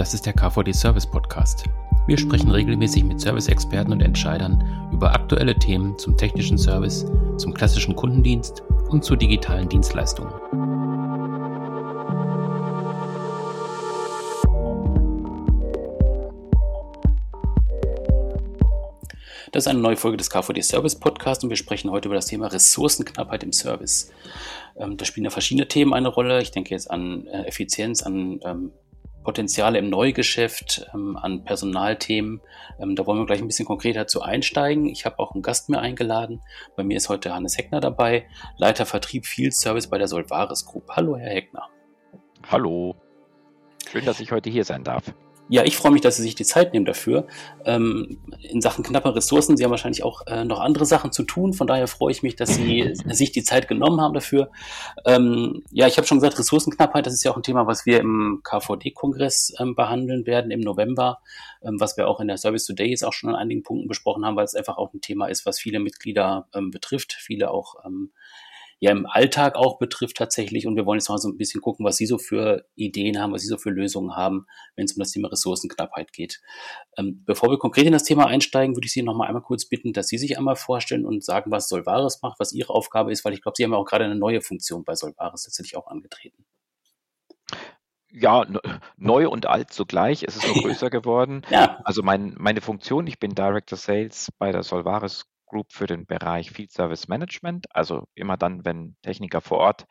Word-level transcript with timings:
Das 0.00 0.14
ist 0.14 0.24
der 0.24 0.32
KVD 0.32 0.72
Service 0.72 1.06
Podcast. 1.06 1.64
Wir 2.06 2.16
sprechen 2.16 2.50
regelmäßig 2.50 3.04
mit 3.04 3.20
Service-Experten 3.20 3.92
und 3.92 4.00
Entscheidern 4.00 4.88
über 4.94 5.12
aktuelle 5.12 5.54
Themen 5.54 5.98
zum 5.98 6.16
technischen 6.16 6.56
Service, 6.56 7.04
zum 7.36 7.52
klassischen 7.52 7.94
Kundendienst 7.94 8.62
und 8.88 9.04
zu 9.04 9.14
digitalen 9.14 9.68
Dienstleistungen. 9.68 10.32
Das 19.52 19.64
ist 19.64 19.68
eine 19.68 19.80
neue 19.80 19.98
Folge 19.98 20.16
des 20.16 20.30
KVD 20.30 20.62
Service 20.62 20.98
Podcast 20.98 21.44
und 21.44 21.50
wir 21.50 21.58
sprechen 21.58 21.90
heute 21.90 22.08
über 22.08 22.14
das 22.14 22.24
Thema 22.24 22.46
Ressourcenknappheit 22.46 23.42
im 23.42 23.52
Service. 23.52 24.10
Ähm, 24.78 24.96
da 24.96 25.04
spielen 25.04 25.24
ja 25.24 25.30
verschiedene 25.30 25.68
Themen 25.68 25.92
eine 25.92 26.08
Rolle. 26.08 26.40
Ich 26.40 26.52
denke 26.52 26.70
jetzt 26.70 26.90
an 26.90 27.26
äh, 27.26 27.42
Effizienz, 27.42 28.02
an 28.02 28.40
ähm, 28.44 28.72
Potenziale 29.30 29.78
im 29.78 29.90
Neugeschäft, 29.90 30.90
ähm, 30.92 31.16
an 31.16 31.44
Personalthemen. 31.44 32.40
Ähm, 32.80 32.96
da 32.96 33.06
wollen 33.06 33.20
wir 33.20 33.26
gleich 33.26 33.40
ein 33.40 33.46
bisschen 33.46 33.64
konkreter 33.64 34.08
zu 34.08 34.22
einsteigen. 34.22 34.86
Ich 34.86 35.04
habe 35.04 35.20
auch 35.20 35.34
einen 35.34 35.42
Gast 35.42 35.68
mir 35.68 35.78
eingeladen. 35.78 36.40
Bei 36.74 36.82
mir 36.82 36.96
ist 36.96 37.08
heute 37.08 37.32
Hannes 37.32 37.56
Heckner 37.56 37.78
dabei, 37.80 38.26
Leiter 38.56 38.86
Vertrieb 38.86 39.26
Field 39.26 39.54
Service 39.54 39.86
bei 39.86 39.98
der 39.98 40.08
Solvares 40.08 40.66
Group. 40.66 40.90
Hallo, 40.90 41.16
Herr 41.16 41.30
Heckner. 41.30 41.68
Hallo. 42.50 42.96
Schön, 43.88 44.04
dass 44.04 44.18
ich 44.18 44.32
heute 44.32 44.50
hier 44.50 44.64
sein 44.64 44.82
darf. 44.82 45.14
Ja, 45.52 45.64
ich 45.64 45.76
freue 45.76 45.90
mich, 45.90 46.00
dass 46.00 46.14
Sie 46.14 46.22
sich 46.22 46.36
die 46.36 46.44
Zeit 46.44 46.72
nehmen 46.72 46.84
dafür. 46.84 47.26
Ähm, 47.64 48.20
in 48.40 48.60
Sachen 48.60 48.84
knapper 48.84 49.16
Ressourcen, 49.16 49.56
Sie 49.56 49.64
haben 49.64 49.72
wahrscheinlich 49.72 50.04
auch 50.04 50.24
äh, 50.28 50.44
noch 50.44 50.60
andere 50.60 50.86
Sachen 50.86 51.10
zu 51.10 51.24
tun. 51.24 51.54
Von 51.54 51.66
daher 51.66 51.88
freue 51.88 52.12
ich 52.12 52.22
mich, 52.22 52.36
dass 52.36 52.54
Sie 52.54 52.94
sich 53.08 53.32
die 53.32 53.42
Zeit 53.42 53.66
genommen 53.66 54.00
haben 54.00 54.14
dafür. 54.14 54.52
Ähm, 55.04 55.64
ja, 55.72 55.88
ich 55.88 55.96
habe 55.96 56.06
schon 56.06 56.18
gesagt, 56.18 56.38
Ressourcenknappheit, 56.38 57.04
das 57.04 57.14
ist 57.14 57.24
ja 57.24 57.32
auch 57.32 57.36
ein 57.36 57.42
Thema, 57.42 57.66
was 57.66 57.84
wir 57.84 57.98
im 57.98 58.42
KVD-Kongress 58.44 59.54
ähm, 59.58 59.74
behandeln 59.74 60.24
werden 60.24 60.52
im 60.52 60.60
November, 60.60 61.18
was 61.62 61.96
wir 61.96 62.06
auch 62.06 62.20
in 62.20 62.28
der 62.28 62.38
Service 62.38 62.64
Today 62.64 62.88
jetzt 62.88 63.04
auch 63.04 63.12
schon 63.12 63.30
an 63.30 63.36
einigen 63.36 63.64
Punkten 63.64 63.88
besprochen 63.88 64.24
haben, 64.24 64.36
weil 64.36 64.44
es 64.44 64.54
einfach 64.54 64.78
auch 64.78 64.94
ein 64.94 65.00
Thema 65.00 65.26
ist, 65.26 65.46
was 65.46 65.58
viele 65.58 65.80
Mitglieder 65.80 66.46
betrifft, 66.70 67.12
viele 67.12 67.50
auch 67.50 67.74
ja 68.80 68.90
im 68.90 69.06
Alltag 69.06 69.56
auch 69.56 69.78
betrifft 69.78 70.16
tatsächlich. 70.16 70.66
Und 70.66 70.74
wir 70.74 70.86
wollen 70.86 70.98
jetzt 70.98 71.10
mal 71.10 71.18
so 71.18 71.28
ein 71.28 71.36
bisschen 71.36 71.60
gucken, 71.60 71.84
was 71.84 71.96
Sie 71.96 72.06
so 72.06 72.18
für 72.18 72.66
Ideen 72.74 73.20
haben, 73.20 73.32
was 73.32 73.42
Sie 73.42 73.48
so 73.48 73.58
für 73.58 73.70
Lösungen 73.70 74.16
haben, 74.16 74.46
wenn 74.74 74.86
es 74.86 74.94
um 74.94 75.00
das 75.00 75.12
Thema 75.12 75.28
Ressourcenknappheit 75.28 76.12
geht. 76.12 76.40
Ähm, 76.96 77.22
bevor 77.24 77.50
wir 77.50 77.58
konkret 77.58 77.86
in 77.86 77.92
das 77.92 78.04
Thema 78.04 78.26
einsteigen, 78.26 78.74
würde 78.74 78.86
ich 78.86 78.92
Sie 78.92 79.02
noch 79.02 79.14
mal 79.14 79.26
einmal 79.26 79.42
kurz 79.42 79.66
bitten, 79.66 79.92
dass 79.92 80.08
Sie 80.08 80.18
sich 80.18 80.38
einmal 80.38 80.56
vorstellen 80.56 81.04
und 81.04 81.22
sagen, 81.22 81.50
was 81.50 81.68
Solvares 81.68 82.20
macht, 82.22 82.40
was 82.40 82.52
Ihre 82.52 82.72
Aufgabe 82.72 83.12
ist, 83.12 83.24
weil 83.24 83.34
ich 83.34 83.42
glaube, 83.42 83.54
Sie 83.56 83.64
haben 83.64 83.72
ja 83.72 83.78
auch 83.78 83.84
gerade 83.84 84.06
eine 84.06 84.16
neue 84.16 84.40
Funktion 84.40 84.82
bei 84.82 84.94
Solvares 84.94 85.44
tatsächlich 85.44 85.76
auch 85.76 85.86
angetreten. 85.86 86.46
Ja, 88.12 88.44
neu 88.96 89.28
und 89.28 89.46
alt 89.46 89.72
zugleich. 89.72 90.24
Es 90.26 90.36
ist 90.36 90.48
noch 90.48 90.54
größer 90.62 90.90
geworden. 90.90 91.42
Ja. 91.50 91.80
Also 91.84 92.02
mein, 92.02 92.34
meine 92.38 92.60
Funktion, 92.60 93.06
ich 93.06 93.20
bin 93.20 93.34
Director 93.34 93.78
Sales 93.78 94.32
bei 94.38 94.50
der 94.50 94.62
Solvares 94.62 95.26
Group 95.50 95.72
für 95.72 95.86
den 95.86 96.06
Bereich 96.06 96.50
Field 96.50 96.72
Service 96.72 97.08
Management. 97.08 97.66
Also 97.74 98.04
immer 98.14 98.36
dann, 98.36 98.64
wenn 98.64 98.96
Techniker 99.02 99.40
vor 99.40 99.58
Ort 99.58 99.86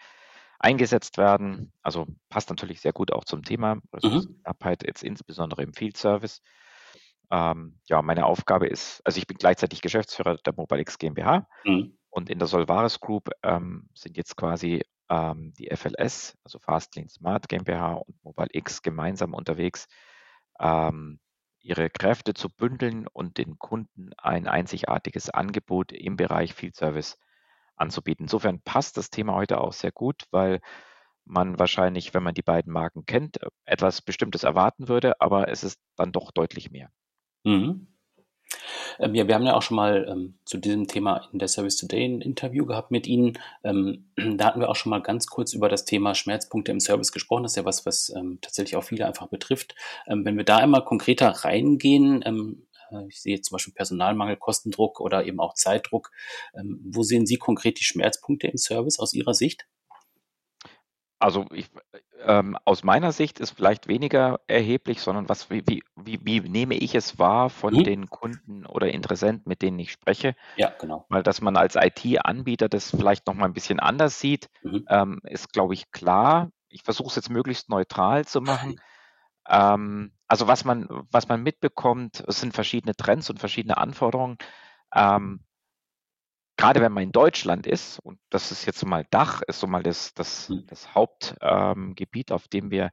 eingesetzt 0.60 1.18
werden. 1.18 1.72
Also 1.82 2.06
passt 2.30 2.50
natürlich 2.50 2.82
sehr 2.82 2.94
gut 2.94 3.12
auch 3.12 3.24
zum 3.24 3.44
Thema. 3.44 3.78
Ressourcenknappheit, 3.94 4.82
mhm. 4.82 4.88
jetzt 4.88 5.04
insbesondere 5.04 5.64
im 5.64 5.74
Field 5.74 5.98
Service. 5.98 6.42
Ähm, 7.32 7.80
ja, 7.86 8.02
meine 8.02 8.26
Aufgabe 8.26 8.68
ist, 8.68 9.02
also 9.06 9.20
ich 9.20 9.28
bin 9.28 9.38
gleichzeitig 9.38 9.82
Geschäftsführer 9.82 10.38
der 10.38 10.54
MobileX 10.56 10.98
GmbH 10.98 11.48
mhm. 11.64 11.98
und 12.10 12.30
in 12.30 12.40
der 12.40 12.48
Solvares 12.48 13.00
Group 13.00 13.30
ähm, 13.44 13.88
sind 13.94 14.18
jetzt 14.18 14.36
quasi 14.36 14.84
ähm, 15.10 15.54
die 15.58 15.70
FLS, 15.74 16.38
also 16.44 16.60
Fastlane 16.60 17.10
Smart 17.10 17.48
GmbH 17.48 17.94
und 17.94 18.24
MobileX 18.24 18.82
gemeinsam 18.82 19.34
unterwegs, 19.36 19.88
ähm, 20.60 21.20
ihre 21.62 21.90
Kräfte 21.90 22.34
zu 22.34 22.50
bündeln 22.50 23.08
und 23.08 23.38
den 23.38 23.58
Kunden 23.60 24.12
ein 24.18 24.48
einzigartiges 24.48 25.30
Angebot 25.30 25.92
im 25.92 26.16
Bereich 26.16 26.54
Field 26.54 26.76
Service 26.76 27.18
anzubieten. 27.76 28.26
Insofern 28.26 28.62
passt 28.62 28.98
das 28.98 29.10
Thema 29.10 29.34
heute 29.36 29.60
auch 29.60 29.74
sehr 29.74 29.92
gut, 29.92 30.24
weil 30.32 30.62
man 31.26 31.60
wahrscheinlich, 31.60 32.14
wenn 32.14 32.24
man 32.24 32.34
die 32.34 32.42
beiden 32.42 32.74
Marken 32.74 33.06
kennt, 33.06 33.40
etwas 33.66 34.02
Bestimmtes 34.02 34.44
erwarten 34.44 34.88
würde, 34.88 35.22
aber 35.22 35.50
es 35.50 35.64
ist 35.64 35.80
dann 35.96 36.12
doch 36.12 36.32
deutlich 36.32 36.72
mehr. 36.72 36.92
Mhm. 37.46 37.88
Ähm, 39.00 39.16
ja, 39.16 39.28
wir 39.28 39.36
haben 39.36 39.46
ja 39.46 39.56
auch 39.56 39.62
schon 39.62 39.78
mal 39.78 40.08
ähm, 40.10 40.36
zu 40.46 40.58
diesem 40.58 40.88
Thema 40.88 41.30
in 41.32 41.40
der 41.40 41.48
Service 41.48 41.78
Today 41.78 42.06
ein 42.06 42.22
Interview 42.22 42.66
gehabt 42.66 42.92
mit 42.92 43.08
Ihnen. 43.08 43.38
Ähm, 43.64 44.10
da 44.38 44.46
hatten 44.46 44.60
wir 44.60 44.70
auch 44.70 44.76
schon 44.76 44.90
mal 44.90 45.02
ganz 45.02 45.28
kurz 45.28 45.54
über 45.54 45.70
das 45.70 45.86
Thema 45.86 46.16
Schmerzpunkte 46.16 46.72
im 46.72 46.80
Service 46.80 47.12
gesprochen. 47.12 47.44
Das 47.44 47.54
ist 47.54 47.58
ja 47.58 47.66
was, 47.66 47.86
was 47.86 48.10
ähm, 48.16 48.40
tatsächlich 48.42 48.76
auch 48.76 48.84
viele 48.84 49.06
einfach 49.06 49.28
betrifft. 49.28 49.76
Ähm, 50.08 50.26
wenn 50.26 50.38
wir 50.38 50.46
da 50.46 50.58
einmal 50.58 50.84
konkreter 50.84 51.30
reingehen, 51.30 52.24
ähm, 52.26 52.68
äh, 52.92 53.08
ich 53.08 53.22
sehe 53.22 53.42
zum 53.42 53.56
Beispiel 53.56 53.74
Personalmangel, 53.74 54.38
Kostendruck 54.38 55.00
oder 55.00 55.26
eben 55.26 55.40
auch 55.40 55.54
Zeitdruck. 55.54 56.12
wo 56.54 57.04
sehen 57.04 57.26
Sie 57.26 57.38
konkret 57.38 57.80
die 57.80 57.84
Schmerzpunkte 57.84 58.48
im 58.48 58.58
Service 58.58 59.00
aus 59.00 59.14
Ihrer 59.14 59.34
Sicht? 59.34 59.68
Also 61.20 61.46
ich, 61.52 61.70
ähm, 62.26 62.58
aus 62.66 62.84
meiner 62.84 63.12
Sicht 63.12 63.40
ist 63.40 63.52
vielleicht 63.52 63.88
weniger 63.88 64.40
erheblich, 64.48 65.02
sondern 65.02 65.28
was, 65.28 65.50
wie, 65.50 65.64
wie, 65.68 65.84
wie, 65.96 66.20
wie 66.26 66.40
nehme 66.50 66.76
ich 66.76 66.96
es 66.96 67.20
wahr 67.20 67.50
von 67.50 67.82
Mhm. 67.82 67.84
den 67.84 68.10
Kunden 68.10 68.66
oder 68.66 68.88
Interessenten, 68.90 69.44
mit 69.50 69.62
denen 69.62 69.80
ich 69.80 69.92
spreche? 69.92 70.36
Ja, 70.56 70.76
genau. 70.80 71.10
Weil 71.10 71.24
dass 71.24 71.42
man 71.42 71.58
als 71.58 71.76
IT-Anbieter 71.76 72.70
das 72.70 72.92
vielleicht 72.92 73.28
noch 73.28 73.34
mal 73.36 73.46
ein 73.46 73.54
bisschen 73.54 73.80
anders 73.80 74.20
sieht, 74.20 74.50
Mhm. 74.64 74.88
ähm, 74.88 75.20
ist, 75.24 75.52
glaube 75.54 75.74
ich, 75.74 75.92
klar. 75.92 76.52
Ich 76.70 76.84
versuche 76.84 77.10
es 77.10 77.16
jetzt 77.16 77.30
möglichst 77.30 77.70
neutral 77.70 78.26
zu 78.26 78.42
machen. 78.42 78.76
Ähm, 79.48 80.14
also 80.28 80.48
was 80.48 80.66
man, 80.66 80.88
was 81.12 81.28
man 81.28 81.44
mitbekommt, 81.44 82.24
es 82.28 82.40
sind 82.40 82.54
verschiedene 82.54 82.96
Trends 82.96 83.30
und 83.30 83.40
verschiedene 83.40 83.78
Anforderungen. 83.78 84.38
Ähm, 84.94 85.42
gerade 86.60 86.82
wenn 86.82 86.92
man 86.92 87.04
in 87.04 87.14
Deutschland 87.14 87.66
ist, 87.66 88.00
und 88.00 88.20
das 88.30 88.52
ist 88.52 88.66
jetzt 88.66 88.86
mal 88.86 89.06
Dach, 89.12 89.42
ist 89.48 89.62
so 89.62 89.68
mal 89.68 89.82
das, 89.82 90.14
das, 90.14 90.50
hm. 90.50 90.66
das 90.68 90.94
Hauptgebiet, 90.94 92.32
ähm, 92.32 92.36
auf 92.36 92.50
dem 92.50 92.70
wir 92.70 92.92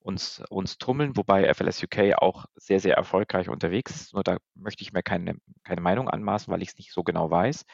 uns, 0.00 0.42
uns 0.50 0.76
tummeln, 0.76 1.16
wobei 1.16 1.52
FLS 1.54 1.84
UK 1.84 2.14
auch 2.18 2.46
sehr, 2.56 2.80
sehr 2.80 2.96
erfolgreich 2.96 3.48
unterwegs 3.48 3.94
ist. 3.94 4.12
Nur 4.12 4.24
da 4.24 4.38
möchte 4.56 4.82
ich 4.82 4.92
mir 4.92 5.04
keine, 5.04 5.36
keine 5.62 5.80
Meinung 5.80 6.08
anmaßen, 6.08 6.52
weil 6.52 6.62
ich 6.62 6.70
es 6.70 6.78
nicht 6.78 6.92
so 6.92 7.04
genau 7.04 7.30
weiß. 7.30 7.64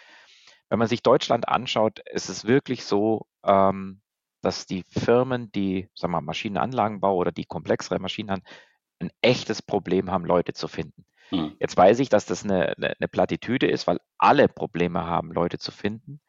Wenn 0.69 0.79
man 0.79 0.89
sich 0.89 1.03
Deutschland 1.03 1.49
anschaut, 1.49 2.01
ist 2.11 2.29
es 2.29 2.45
wirklich 2.45 2.85
so, 2.85 3.27
ähm, 3.43 4.03
dass 4.43 4.67
die 4.67 4.83
Firmen, 4.83 5.51
die 5.53 5.89
sagen 5.95 6.13
wir, 6.13 6.21
Maschinenanlagenbau 6.21 7.17
oder 7.17 7.33
die 7.33 7.47
komplexere 7.47 7.99
Maschinen 7.99 8.31
haben, 8.31 8.43
ein 8.99 9.11
echtes 9.23 9.63
Problem 9.63 10.11
haben, 10.11 10.27
Leute 10.27 10.53
zu 10.53 10.69
finden. 10.69 11.07
Hm. 11.33 11.57
Jetzt 11.59 11.77
weiß 11.77 11.99
ich, 12.01 12.09
dass 12.09 12.27
das 12.27 12.45
eine, 12.45 12.77
eine, 12.77 12.95
eine 12.99 13.09
Plattitüde 13.09 13.67
ist, 13.67 13.87
weil 13.87 14.01
alle 14.19 14.49
Probleme 14.49 15.05
haben, 15.07 15.33
Leute 15.33 15.59
zu 15.59 15.73
finden. 15.73 16.21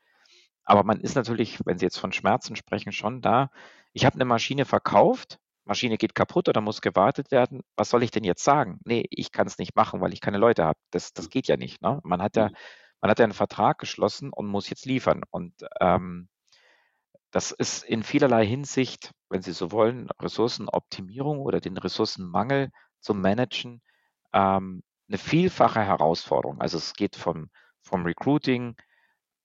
Aber 0.63 0.83
man 0.83 1.01
ist 1.01 1.15
natürlich, 1.15 1.59
wenn 1.65 1.77
Sie 1.77 1.85
jetzt 1.85 1.99
von 1.99 2.13
Schmerzen 2.13 2.55
sprechen, 2.55 2.93
schon 2.93 3.21
da. 3.21 3.49
Ich 3.91 4.05
habe 4.05 4.15
eine 4.15 4.25
Maschine 4.25 4.65
verkauft, 4.65 5.39
Maschine 5.65 5.97
geht 5.97 6.15
kaputt 6.15 6.49
oder 6.49 6.61
muss 6.61 6.81
gewartet 6.81 7.31
werden. 7.31 7.61
Was 7.75 7.89
soll 7.89 8.03
ich 8.03 8.11
denn 8.11 8.23
jetzt 8.23 8.43
sagen? 8.43 8.79
Nee, 8.85 9.05
ich 9.09 9.31
kann 9.31 9.47
es 9.47 9.57
nicht 9.57 9.75
machen, 9.75 10.01
weil 10.01 10.13
ich 10.13 10.21
keine 10.21 10.37
Leute 10.37 10.63
habe. 10.63 10.79
Das, 10.91 11.13
das 11.13 11.29
geht 11.29 11.47
ja 11.47 11.57
nicht. 11.57 11.81
Ne? 11.81 11.99
Man, 12.03 12.21
hat 12.21 12.35
ja, 12.35 12.47
hm. 12.47 12.55
man 13.01 13.11
hat 13.11 13.19
ja 13.19 13.25
einen 13.25 13.33
Vertrag 13.33 13.79
geschlossen 13.79 14.31
und 14.31 14.47
muss 14.47 14.69
jetzt 14.69 14.85
liefern. 14.85 15.23
Und 15.31 15.53
ähm, 15.81 16.29
das 17.31 17.51
ist 17.51 17.83
in 17.83 18.03
vielerlei 18.03 18.45
Hinsicht, 18.45 19.11
wenn 19.29 19.41
Sie 19.41 19.53
so 19.53 19.71
wollen, 19.71 20.09
Ressourcenoptimierung 20.21 21.39
oder 21.39 21.59
den 21.59 21.77
Ressourcenmangel 21.77 22.69
zu 22.99 23.13
managen, 23.13 23.81
ähm, 24.33 24.83
eine 25.07 25.17
vielfache 25.17 25.81
Herausforderung. 25.81 26.61
Also 26.61 26.77
es 26.77 26.93
geht 26.93 27.15
vom, 27.15 27.49
vom 27.81 28.05
Recruiting, 28.05 28.75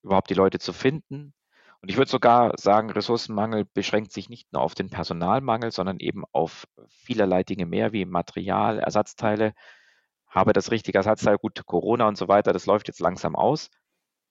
überhaupt 0.02 0.30
die 0.30 0.34
Leute 0.34 0.58
zu 0.58 0.72
finden. 0.72 1.34
Und 1.80 1.90
ich 1.90 1.96
würde 1.96 2.10
sogar 2.10 2.54
sagen, 2.58 2.90
Ressourcenmangel 2.90 3.64
beschränkt 3.64 4.12
sich 4.12 4.28
nicht 4.28 4.52
nur 4.52 4.62
auf 4.62 4.74
den 4.74 4.90
Personalmangel, 4.90 5.70
sondern 5.70 6.00
eben 6.00 6.24
auf 6.32 6.66
vielerlei 6.88 7.44
Dinge 7.44 7.66
mehr 7.66 7.92
wie 7.92 8.04
Material, 8.04 8.80
Ersatzteile. 8.80 9.54
Habe 10.28 10.52
das 10.52 10.70
richtige 10.70 10.98
Ersatzteil, 10.98 11.38
gut, 11.38 11.64
Corona 11.66 12.08
und 12.08 12.18
so 12.18 12.28
weiter, 12.28 12.52
das 12.52 12.66
läuft 12.66 12.88
jetzt 12.88 13.00
langsam 13.00 13.36
aus. 13.36 13.70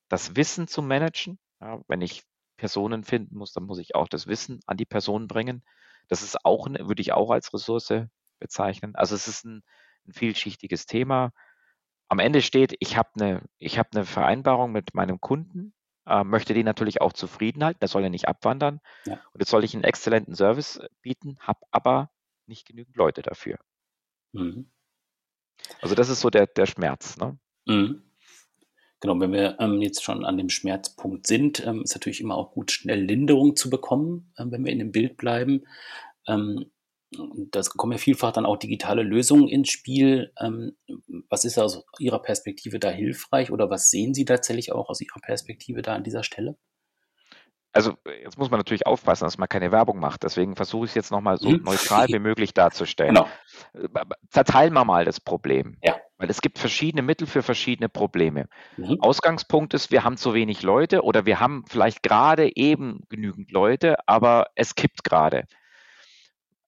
Das 0.10 0.36
Wissen 0.36 0.68
zu 0.68 0.82
managen, 0.82 1.40
ja, 1.62 1.82
wenn 1.88 2.02
ich 2.02 2.24
Personen 2.58 3.04
finden 3.04 3.38
muss, 3.38 3.54
dann 3.54 3.64
muss 3.64 3.80
ich 3.80 3.96
auch 3.96 4.08
das 4.08 4.28
Wissen 4.28 4.60
an 4.66 4.78
die 4.78 4.86
Person 4.86 5.28
bringen. 5.28 5.64
Das 6.10 6.24
ist 6.24 6.46
auch, 6.46 6.68
würde 6.68 7.02
ich 7.02 7.14
auch 7.14 7.32
als 7.32 7.54
Ressource 7.54 8.08
bezeichnen. 8.40 8.96
Also 8.96 9.16
es 9.16 9.28
ist 9.28 9.46
ein, 9.46 9.64
ein 10.08 10.14
vielschichtiges 10.14 10.86
Thema. 10.86 11.32
Am 12.10 12.20
Ende 12.20 12.42
steht, 12.42 12.76
ich 12.80 12.98
habe 12.98 13.10
eine, 13.16 13.44
ich 13.58 13.78
habe 13.78 13.90
eine 13.94 14.06
Vereinbarung 14.06 14.72
mit 14.72 14.94
meinem 14.94 15.20
Kunden, 15.20 15.74
äh, 16.06 16.24
möchte 16.24 16.54
den 16.54 16.66
natürlich 16.66 17.02
auch 17.02 17.14
zufrieden 17.14 17.64
halten, 17.64 17.80
der 17.82 17.90
soll 17.90 18.04
ja 18.04 18.10
nicht 18.10 18.28
abwandern. 18.28 18.80
Ja. 19.06 19.20
Und 19.34 19.40
jetzt 19.40 19.50
soll 19.50 19.64
ich 19.64 19.74
einen 19.74 19.84
exzellenten 19.84 20.36
Service 20.36 20.80
bieten, 21.02 21.38
habe 21.40 21.60
aber 21.72 22.10
nicht 22.46 22.66
genügend 22.66 22.96
Leute 22.96 23.22
dafür. 23.22 23.60
Mhm. 24.32 24.72
Also 25.82 25.96
das 25.96 26.10
ist 26.10 26.22
so 26.22 26.30
der, 26.30 26.48
der 26.48 26.66
Schmerz. 26.66 27.18
Ne? 27.18 27.38
Mhm. 27.66 28.04
Genau, 29.00 29.20
wenn 29.20 29.32
wir 29.32 29.58
ähm, 29.60 29.82
jetzt 29.82 30.04
schon 30.04 30.26
an 30.26 30.38
dem 30.38 30.50
Schmerzpunkt 30.50 31.28
sind, 31.28 31.66
ähm, 31.66 31.84
ist 31.84 31.94
natürlich 31.94 32.22
immer 32.22 32.36
auch 32.36 32.52
gut, 32.52 32.72
schnell 32.72 33.04
Linderung 33.04 33.56
zu 33.56 33.70
bekommen, 33.70 34.34
äh, 34.38 34.46
wenn 34.48 34.66
wir 34.66 34.72
in 34.72 34.80
dem 34.80 34.92
Bild 34.92 35.18
bleiben. 35.18 35.66
Das 37.52 37.70
kommen 37.70 37.94
ja 37.94 37.98
vielfach 37.98 38.34
dann 38.34 38.46
auch 38.46 38.58
digitale 38.58 39.02
Lösungen 39.02 39.48
ins 39.48 39.70
Spiel. 39.70 40.34
Ähm, 40.40 40.76
was 41.30 41.46
ist 41.46 41.58
aus 41.58 41.86
Ihrer 42.00 42.22
Perspektive 42.22 42.80
da 42.80 42.90
hilfreich 42.90 43.52
oder 43.52 43.70
was 43.70 43.90
sehen 43.90 44.14
Sie 44.14 44.26
tatsächlich 44.26 44.74
auch 44.74 44.90
aus 44.90 45.00
Ihrer 45.00 45.20
Perspektive 45.22 45.82
da 45.82 45.96
an 45.96 46.04
dieser 46.04 46.24
Stelle? 46.24 46.58
Also 47.78 47.94
jetzt 48.24 48.40
muss 48.40 48.50
man 48.50 48.60
natürlich 48.60 48.88
aufpassen, 48.88 49.26
dass 49.26 49.38
man 49.38 49.48
keine 49.48 49.72
Werbung 49.72 50.00
macht. 50.00 50.24
Deswegen 50.24 50.56
versuche 50.56 50.86
ich 50.86 50.92
es 50.92 50.96
jetzt 50.96 51.12
nochmal 51.12 51.38
so 51.38 51.50
hm. 51.50 51.62
neutral 51.64 52.08
wie 52.08 52.20
möglich 52.20 52.54
darzustellen. 52.54 53.14
Genau. 53.14 53.28
Äh, 53.74 54.06
zerteilen 54.30 54.74
wir 54.74 54.84
mal 54.84 55.06
das 55.06 55.20
Problem. 55.20 55.78
Ja. 55.84 55.96
Weil 56.18 56.30
es 56.30 56.42
gibt 56.42 56.58
verschiedene 56.58 57.04
Mittel 57.04 57.28
für 57.28 57.44
verschiedene 57.44 57.88
Probleme. 57.90 58.48
Mhm. 58.78 59.00
Ausgangspunkt 59.02 59.76
ist, 59.76 59.92
wir 59.92 60.04
haben 60.04 60.18
zu 60.18 60.34
wenig 60.34 60.64
Leute 60.64 61.04
oder 61.04 61.28
wir 61.28 61.40
haben 61.40 61.66
vielleicht 61.70 62.02
gerade 62.02 62.56
eben 62.56 63.02
genügend 63.10 63.52
Leute, 63.52 63.98
aber 64.08 64.48
es 64.56 64.74
kippt 64.74 65.04
gerade. 65.04 65.44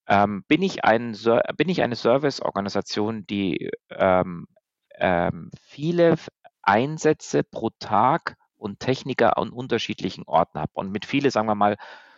Ähm, 0.10 0.44
bin, 0.48 0.64
ich 0.64 0.84
ein, 0.84 1.16
bin 1.56 1.70
ich 1.70 1.84
eine 1.84 1.96
Serviceorganisation, 1.96 3.28
die 3.28 3.70
ähm, 3.92 4.48
ähm, 4.96 5.52
viele 5.62 6.16
Einsätze 6.64 7.44
pro 7.44 7.70
Tag 7.80 8.36
und 8.58 8.80
Techniker 8.80 9.38
an 9.38 9.52
unterschiedlichen 9.52 10.24
Orten 10.26 10.60
habe. 10.60 10.72
Und 10.74 10.92
mit 10.92 11.06
viele, 11.06 11.30
sagen 11.30 11.48
wir 11.48 11.56
mal, 11.56 11.78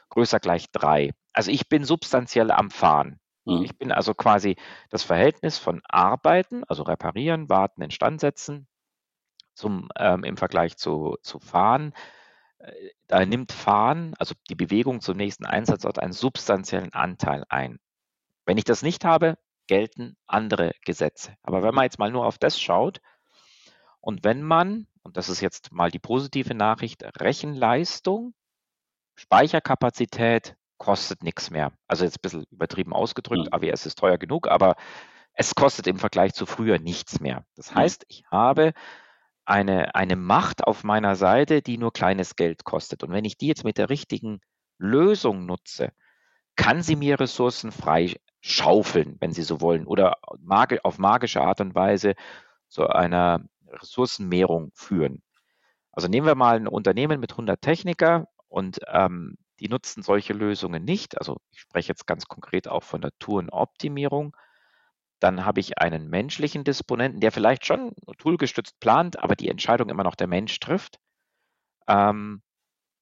größer 0.09 0.39
gleich 0.39 0.71
drei. 0.71 1.11
Also 1.33 1.51
ich 1.51 1.67
bin 1.67 1.83
substanziell 1.83 2.49
am 2.51 2.71
Fahren. 2.71 3.19
Mhm. 3.45 3.63
Ich 3.63 3.77
bin 3.77 3.91
also 3.91 4.13
quasi 4.13 4.55
das 4.89 5.03
Verhältnis 5.03 5.57
von 5.57 5.81
Arbeiten, 5.87 6.63
also 6.63 6.83
reparieren, 6.83 7.49
warten, 7.49 7.81
instand 7.81 8.21
setzen, 8.21 8.67
zum, 9.53 9.89
ähm, 9.97 10.23
im 10.23 10.37
Vergleich 10.37 10.77
zu, 10.77 11.17
zu 11.23 11.39
Fahren. 11.39 11.93
Äh, 12.61 12.71
da 13.07 13.25
nimmt 13.25 13.51
Fahren, 13.51 14.13
also 14.17 14.35
die 14.49 14.55
Bewegung 14.55 15.01
zum 15.01 15.17
nächsten 15.17 15.45
Einsatzort, 15.45 15.99
einen 15.99 16.13
substanziellen 16.13 16.93
Anteil 16.93 17.43
ein. 17.49 17.79
Wenn 18.45 18.57
ich 18.57 18.63
das 18.63 18.81
nicht 18.81 19.05
habe, 19.05 19.37
gelten 19.67 20.17
andere 20.27 20.73
Gesetze. 20.85 21.35
Aber 21.43 21.63
wenn 21.63 21.75
man 21.75 21.83
jetzt 21.83 21.99
mal 21.99 22.11
nur 22.11 22.25
auf 22.25 22.37
das 22.37 22.59
schaut 22.59 22.99
und 23.99 24.23
wenn 24.23 24.41
man 24.41 24.87
und 25.03 25.17
das 25.17 25.29
ist 25.29 25.41
jetzt 25.41 25.71
mal 25.71 25.91
die 25.91 25.99
positive 25.99 26.53
Nachricht, 26.53 27.03
Rechenleistung, 27.19 28.33
Speicherkapazität 29.15 30.55
kostet 30.77 31.23
nichts 31.23 31.49
mehr. 31.49 31.71
Also 31.87 32.05
jetzt 32.05 32.17
ein 32.17 32.21
bisschen 32.21 32.45
übertrieben 32.51 32.93
ausgedrückt, 32.93 33.45
mhm. 33.45 33.53
AWS 33.53 33.85
ist 33.85 33.99
teuer 33.99 34.17
genug, 34.17 34.47
aber 34.47 34.75
es 35.33 35.55
kostet 35.55 35.87
im 35.87 35.97
Vergleich 35.97 36.33
zu 36.33 36.45
früher 36.45 36.79
nichts 36.79 37.19
mehr. 37.19 37.45
Das 37.55 37.71
mhm. 37.71 37.75
heißt, 37.75 38.05
ich 38.07 38.25
habe 38.31 38.73
eine, 39.51 39.95
eine 39.95 40.15
Macht 40.15 40.63
auf 40.63 40.83
meiner 40.83 41.15
Seite, 41.15 41.61
die 41.61 41.77
nur 41.77 41.91
kleines 41.91 42.35
Geld 42.35 42.63
kostet. 42.63 43.03
Und 43.03 43.11
wenn 43.11 43.25
ich 43.25 43.37
die 43.37 43.47
jetzt 43.47 43.65
mit 43.65 43.77
der 43.77 43.89
richtigen 43.89 44.39
Lösung 44.77 45.45
nutze, 45.45 45.91
kann 46.55 46.81
sie 46.81 46.95
mir 46.95 47.19
Ressourcen 47.19 47.71
frei 47.71 48.15
schaufeln, 48.41 49.17
wenn 49.19 49.33
Sie 49.33 49.43
so 49.43 49.61
wollen, 49.61 49.85
oder 49.85 50.17
auf 50.83 50.97
magische 50.97 51.41
Art 51.41 51.61
und 51.61 51.75
Weise 51.75 52.15
zu 52.69 52.87
einer 52.87 53.43
Ressourcenmehrung 53.67 54.71
führen. 54.73 55.21
Also 55.91 56.07
nehmen 56.07 56.25
wir 56.25 56.35
mal 56.35 56.55
ein 56.55 56.67
Unternehmen 56.67 57.19
mit 57.19 57.31
100 57.31 57.61
Techniker 57.61 58.27
und 58.47 58.79
ähm, 58.87 59.37
die 59.59 59.67
nutzen 59.67 60.01
solche 60.01 60.33
Lösungen 60.33 60.83
nicht. 60.83 61.17
Also 61.17 61.37
ich 61.51 61.59
spreche 61.59 61.89
jetzt 61.89 62.07
ganz 62.07 62.25
konkret 62.25 62.67
auch 62.67 62.83
von 62.83 63.01
der 63.01 63.11
Tourenoptimierung. 63.19 64.35
Dann 65.21 65.45
habe 65.45 65.59
ich 65.59 65.77
einen 65.77 66.09
menschlichen 66.09 66.63
Disponenten, 66.63 67.21
der 67.21 67.31
vielleicht 67.31 67.65
schon 67.65 67.93
toolgestützt 68.17 68.79
plant, 68.79 69.19
aber 69.19 69.35
die 69.35 69.49
Entscheidung 69.49 69.89
immer 69.89 70.03
noch 70.03 70.15
der 70.15 70.25
Mensch 70.25 70.59
trifft. 70.59 70.99
Ähm, 71.87 72.41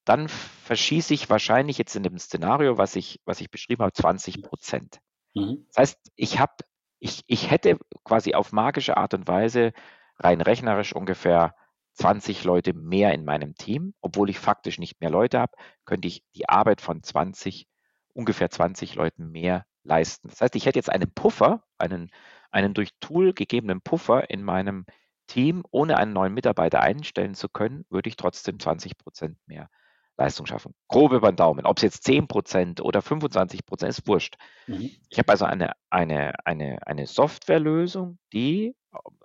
dann 0.04 0.27
verschieße 0.27 1.13
ich 1.13 1.30
wahrscheinlich 1.30 1.77
jetzt 1.77 1.95
in 1.95 2.04
dem 2.04 2.19
Szenario, 2.19 2.77
was 2.77 2.98
ich, 2.98 3.21
was 3.24 3.39
ich 3.39 3.50
beschrieben 3.50 3.83
habe, 3.83 3.94
20 3.94 4.42
Prozent. 4.42 5.00
Mhm. 5.33 5.66
Das 5.68 5.77
heißt, 5.77 6.12
ich 6.16 6.39
habe, 6.39 6.54
ich, 7.00 7.24
ich 7.27 7.51
hätte 7.51 7.77
quasi 8.04 8.33
auf 8.33 8.51
magische 8.51 8.98
Art 8.98 9.13
und 9.13 9.27
Weise 9.30 9.71
rein 10.18 10.42
rechnerisch 10.42 10.94
ungefähr 10.94 11.56
20 11.94 12.44
Leute 12.44 12.74
mehr 12.74 13.13
in 13.13 13.24
meinem 13.24 13.56
Team. 13.56 13.94
Obwohl 14.01 14.30
ich 14.30 14.39
faktisch 14.39 14.77
nicht 14.77 15.00
mehr 15.00 15.10
Leute 15.10 15.39
habe, 15.39 15.54
könnte 15.86 16.10
ich 16.10 16.25
die 16.36 16.50
Arbeit 16.50 16.81
von 16.81 17.01
20, 17.01 17.66
ungefähr 18.13 18.50
20 18.50 18.95
Leuten 18.95 19.31
mehr 19.31 19.66
leisten. 19.84 20.30
Das 20.30 20.42
heißt, 20.42 20.56
ich 20.56 20.66
hätte 20.66 20.80
jetzt 20.80 20.92
einen 20.92 21.12
Puffer, 21.14 21.64
einen, 21.78 22.12
einen 22.52 22.74
durch 22.74 22.90
Tool 23.00 23.34
gegebenen 23.34 23.81
Puffer 23.81 24.30
in 24.30 24.44
meinem 24.44 24.86
Team, 25.28 25.64
ohne 25.72 25.98
einen 25.98 26.14
neuen 26.14 26.34
Mitarbeiter 26.34 26.81
einstellen 26.81 27.36
zu 27.36 27.50
können, 27.50 27.86
würde 27.90 28.10
ich 28.10 28.16
trotzdem 28.16 28.60
20 28.60 28.98
Prozent 28.98 29.38
mehr 29.46 29.70
Leistung 30.18 30.46
schaffen. 30.46 30.74
Grob 30.90 31.14
über 31.14 31.31
den 31.31 31.38
Daumen. 31.38 31.66
Ob 31.66 31.78
es 31.78 31.84
jetzt 31.84 32.04
10 32.04 32.28
Prozent 32.28 32.81
oder 32.81 33.02
25 33.02 33.66
Prozent 33.66 33.90
ist, 33.92 34.08
wurscht. 34.08 34.36
Mhm. 34.68 34.92
Ich 35.10 35.18
habe 35.18 35.31
also 35.31 35.46
eine, 35.46 35.74
eine, 35.90 36.34
eine, 36.46 36.86
eine 36.86 37.08
Softwarelösung, 37.08 38.20
die 38.34 38.76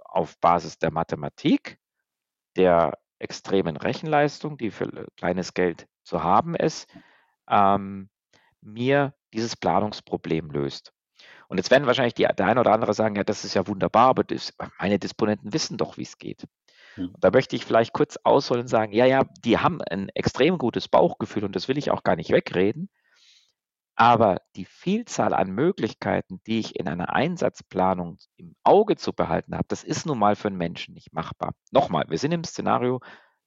auf 0.05 0.39
Basis 0.39 0.79
der 0.79 0.93
Mathematik, 0.93 1.79
der 2.57 2.99
extremen 3.19 3.77
Rechenleistung, 3.77 4.57
die 4.57 4.71
für 4.71 5.09
kleines 5.17 5.55
Geld 5.55 5.89
zu 6.05 6.23
haben 6.23 6.55
ist, 6.55 6.89
ähm, 7.49 8.09
mir 8.61 9.15
dieses 9.35 9.57
Planungsproblem 9.57 10.51
löst. 10.51 10.93
Und 11.49 11.59
jetzt 11.59 11.71
werden 11.71 11.87
wahrscheinlich 11.87 12.15
die, 12.15 12.23
der 12.25 12.47
eine 12.47 12.61
oder 12.61 12.73
andere 12.73 12.95
sagen, 12.95 13.17
ja, 13.17 13.25
das 13.25 13.45
ist 13.45 13.55
ja 13.55 13.67
wunderbar, 13.67 14.09
aber 14.09 14.25
das, 14.25 14.55
meine 14.79 14.99
Disponenten 14.99 15.53
wissen 15.53 15.77
doch, 15.77 15.99
wie 15.99 16.03
es 16.03 16.19
geht. 16.19 16.47
Hm. 16.95 17.09
Und 17.09 17.23
da 17.23 17.31
möchte 17.31 17.57
ich 17.57 17.65
vielleicht 17.65 17.93
kurz 17.93 18.19
ausholen 18.25 18.63
und 18.63 18.69
sagen, 18.69 18.93
ja, 18.93 19.05
ja, 19.05 19.25
die 19.45 19.59
haben 19.59 19.83
ein 19.83 20.09
extrem 20.11 20.59
gutes 20.59 20.89
Bauchgefühl 20.89 21.45
und 21.45 21.55
das 21.55 21.69
will 21.69 21.79
ich 21.79 21.91
auch 21.91 22.03
gar 22.03 22.17
nicht 22.17 22.31
wegreden. 22.31 22.89
Aber 23.97 24.39
die 24.57 24.65
Vielzahl 24.65 25.35
an 25.35 25.51
Möglichkeiten, 25.51 26.41
die 26.47 26.59
ich 26.59 26.77
in 26.77 26.89
einer 26.89 27.15
Einsatzplanung 27.15 28.19
im 28.37 28.57
Auge 28.65 28.97
zu 28.97 29.13
behalten 29.13 29.55
habe, 29.55 29.67
das 29.69 29.85
ist 29.85 30.05
nun 30.05 30.19
mal 30.19 30.35
für 30.35 30.49
einen 30.49 30.57
Menschen 30.57 30.95
nicht 30.95 31.13
machbar. 31.13 31.55
Nochmal, 31.71 32.07
wir 32.09 32.19
sind 32.19 32.33
im 32.33 32.43
Szenario 32.43 33.01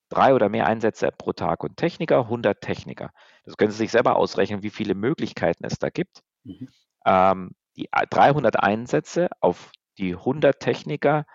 drei 0.09 0.33
oder 0.33 0.49
mehr 0.49 0.67
Einsätze 0.67 1.09
pro 1.17 1.33
Tag 1.33 1.63
und 1.63 1.77
Techniker, 1.77 2.19
100 2.21 2.61
Techniker. 2.61 3.11
Das 3.45 3.57
können 3.57 3.71
Sie 3.71 3.77
sich 3.77 3.91
selber 3.91 4.15
ausrechnen, 4.15 4.63
wie 4.63 4.69
viele 4.69 4.95
Möglichkeiten 4.95 5.65
es 5.65 5.79
da 5.79 5.89
gibt. 5.89 6.21
Mhm. 6.43 6.69
Ähm, 7.05 7.51
die 7.75 7.89
300 8.09 8.61
Einsätze 8.61 9.29
auf 9.39 9.71
die 9.97 10.15
100 10.15 10.59
Techniker 10.59 11.25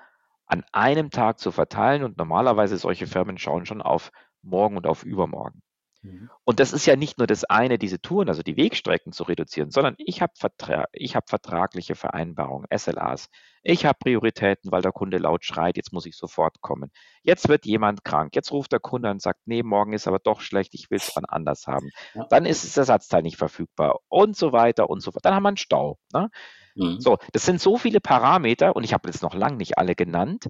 an 0.46 0.64
einem 0.72 1.10
Tag 1.10 1.38
zu 1.38 1.50
verteilen 1.50 2.04
und 2.04 2.18
normalerweise 2.18 2.76
solche 2.76 3.06
Firmen 3.06 3.38
schauen 3.38 3.64
schon 3.66 3.80
auf 3.80 4.10
morgen 4.42 4.76
und 4.76 4.86
auf 4.86 5.04
übermorgen. 5.04 5.62
Mhm. 6.02 6.30
Und 6.44 6.60
das 6.60 6.72
ist 6.72 6.86
ja 6.86 6.96
nicht 6.96 7.18
nur 7.18 7.26
das 7.26 7.44
eine, 7.44 7.78
diese 7.78 8.00
Touren, 8.00 8.28
also 8.28 8.42
die 8.42 8.56
Wegstrecken 8.56 9.12
zu 9.12 9.22
reduzieren, 9.22 9.70
sondern 9.70 9.94
ich 9.98 10.20
habe 10.20 10.32
Vertra 10.36 10.84
hab 10.92 11.28
vertragliche 11.28 11.94
Vereinbarungen, 11.94 12.66
SLAs. 12.76 13.28
Ich 13.62 13.84
habe 13.84 13.98
Prioritäten, 13.98 14.72
weil 14.72 14.82
der 14.82 14.92
Kunde 14.92 15.18
laut 15.18 15.44
schreit, 15.44 15.76
jetzt 15.76 15.92
muss 15.92 16.06
ich 16.06 16.16
sofort 16.16 16.60
kommen. 16.60 16.90
Jetzt 17.22 17.48
wird 17.48 17.64
jemand 17.64 18.04
krank, 18.04 18.34
jetzt 18.34 18.50
ruft 18.50 18.72
der 18.72 18.80
Kunde 18.80 19.10
und 19.10 19.22
sagt, 19.22 19.40
nee, 19.46 19.62
morgen 19.62 19.92
ist 19.92 20.08
aber 20.08 20.18
doch 20.18 20.40
schlecht, 20.40 20.74
ich 20.74 20.90
will 20.90 20.98
es 20.98 21.12
wann 21.14 21.24
anders 21.24 21.66
haben. 21.68 21.90
Ja. 22.14 22.26
Dann 22.28 22.44
ist 22.44 22.64
das 22.64 22.76
Ersatzteil 22.76 23.22
nicht 23.22 23.36
verfügbar 23.36 24.00
und 24.08 24.36
so 24.36 24.52
weiter 24.52 24.90
und 24.90 25.00
so 25.00 25.12
fort. 25.12 25.24
Dann 25.24 25.34
haben 25.34 25.44
wir 25.44 25.48
einen 25.48 25.56
Stau. 25.56 25.98
Ne? 26.12 26.28
Mhm. 26.74 27.00
So, 27.00 27.18
das 27.32 27.44
sind 27.44 27.60
so 27.60 27.78
viele 27.78 28.00
Parameter 28.00 28.74
und 28.74 28.82
ich 28.82 28.92
habe 28.92 29.08
jetzt 29.08 29.22
noch 29.22 29.34
lange 29.34 29.56
nicht 29.56 29.78
alle 29.78 29.94
genannt, 29.94 30.48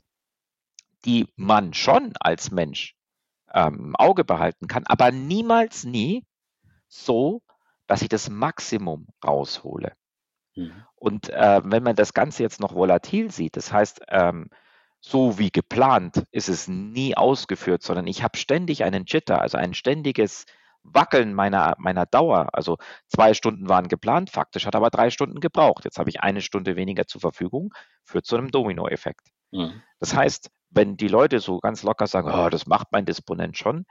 die 1.05 1.29
man 1.37 1.75
schon 1.75 2.13
als 2.19 2.51
Mensch 2.51 2.95
ähm, 3.53 3.75
im 3.75 3.97
Auge 3.97 4.25
behalten 4.25 4.69
kann, 4.69 4.85
aber 4.87 5.11
niemals 5.11 5.85
nie 5.85 6.25
so, 6.89 7.43
dass 7.87 8.03
ich 8.03 8.09
das 8.09 8.31
Maximum 8.31 9.07
raushole. 9.25 9.93
Mhm. 10.55 10.85
Und 11.03 11.31
äh, 11.31 11.61
wenn 11.65 11.83
man 11.83 11.97
das 11.97 12.15
Ganze 12.15 12.45
jetzt 12.45 12.61
noch 12.61 12.77
volatil 12.77 13.33
sieht, 13.33 13.57
das 13.57 13.73
heißt, 13.73 14.03
ähm, 14.09 14.49
so 15.01 15.37
wie 15.37 15.51
geplant 15.51 16.23
ist 16.31 16.49
es 16.49 16.69
nie 16.69 17.17
ausgeführt, 17.17 17.83
sondern 17.83 18.07
ich 18.07 18.23
habe 18.23 18.39
ständig 18.39 18.85
einen 18.85 19.05
Jitter, 19.09 19.41
also 19.41 19.59
ein 19.59 19.75
ständiges 19.75 20.47
Wackeln 20.85 21.35
meiner, 21.35 21.75
meiner 21.79 22.07
Dauer. 22.07 22.51
Also 22.53 22.79
zwei 23.09 23.35
Stunden 23.35 23.69
waren 23.69 23.89
geplant, 23.89 24.31
faktisch 24.31 24.65
hat 24.65 24.77
aber 24.77 24.91
drei 24.91 25.11
Stunden 25.11 25.41
gebraucht. 25.41 25.85
Jetzt 25.85 25.99
habe 25.99 26.09
ich 26.09 26.21
eine 26.21 26.41
Stunde 26.41 26.77
weniger 26.77 27.05
zur 27.09 27.21
Verfügung, 27.21 27.75
führt 28.05 28.25
zu 28.25 28.37
einem 28.37 28.53
Dominoeffekt. 28.53 29.27
Mhm. 29.51 29.83
Das 29.99 30.15
heißt, 30.15 30.51
wenn 30.71 30.97
die 30.97 31.09
Leute 31.09 31.41
so 31.41 31.59
ganz 31.59 31.83
locker 31.83 32.07
sagen, 32.07 32.31
oh, 32.33 32.49
das 32.49 32.67
macht 32.67 32.93
mein 32.93 33.07
Disponent 33.07 33.59
schon, 33.59 33.87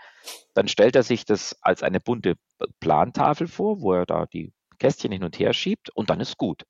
dann 0.53 0.69
stellt 0.69 0.95
er 0.95 1.03
sich 1.03 1.25
das 1.25 1.57
als 1.61 1.83
eine 1.83 1.99
bunte 1.99 2.35
Plantafel 2.79 3.47
vor, 3.49 3.81
wo 3.81 3.91
er 3.91 4.05
da 4.05 4.27
die 4.27 4.53
Kästchen 4.79 5.11
hin 5.11 5.25
und 5.25 5.37
her 5.39 5.51
schiebt 5.51 5.89
und 5.89 6.09
dann 6.09 6.21
ist 6.21 6.37
gut. 6.37 6.63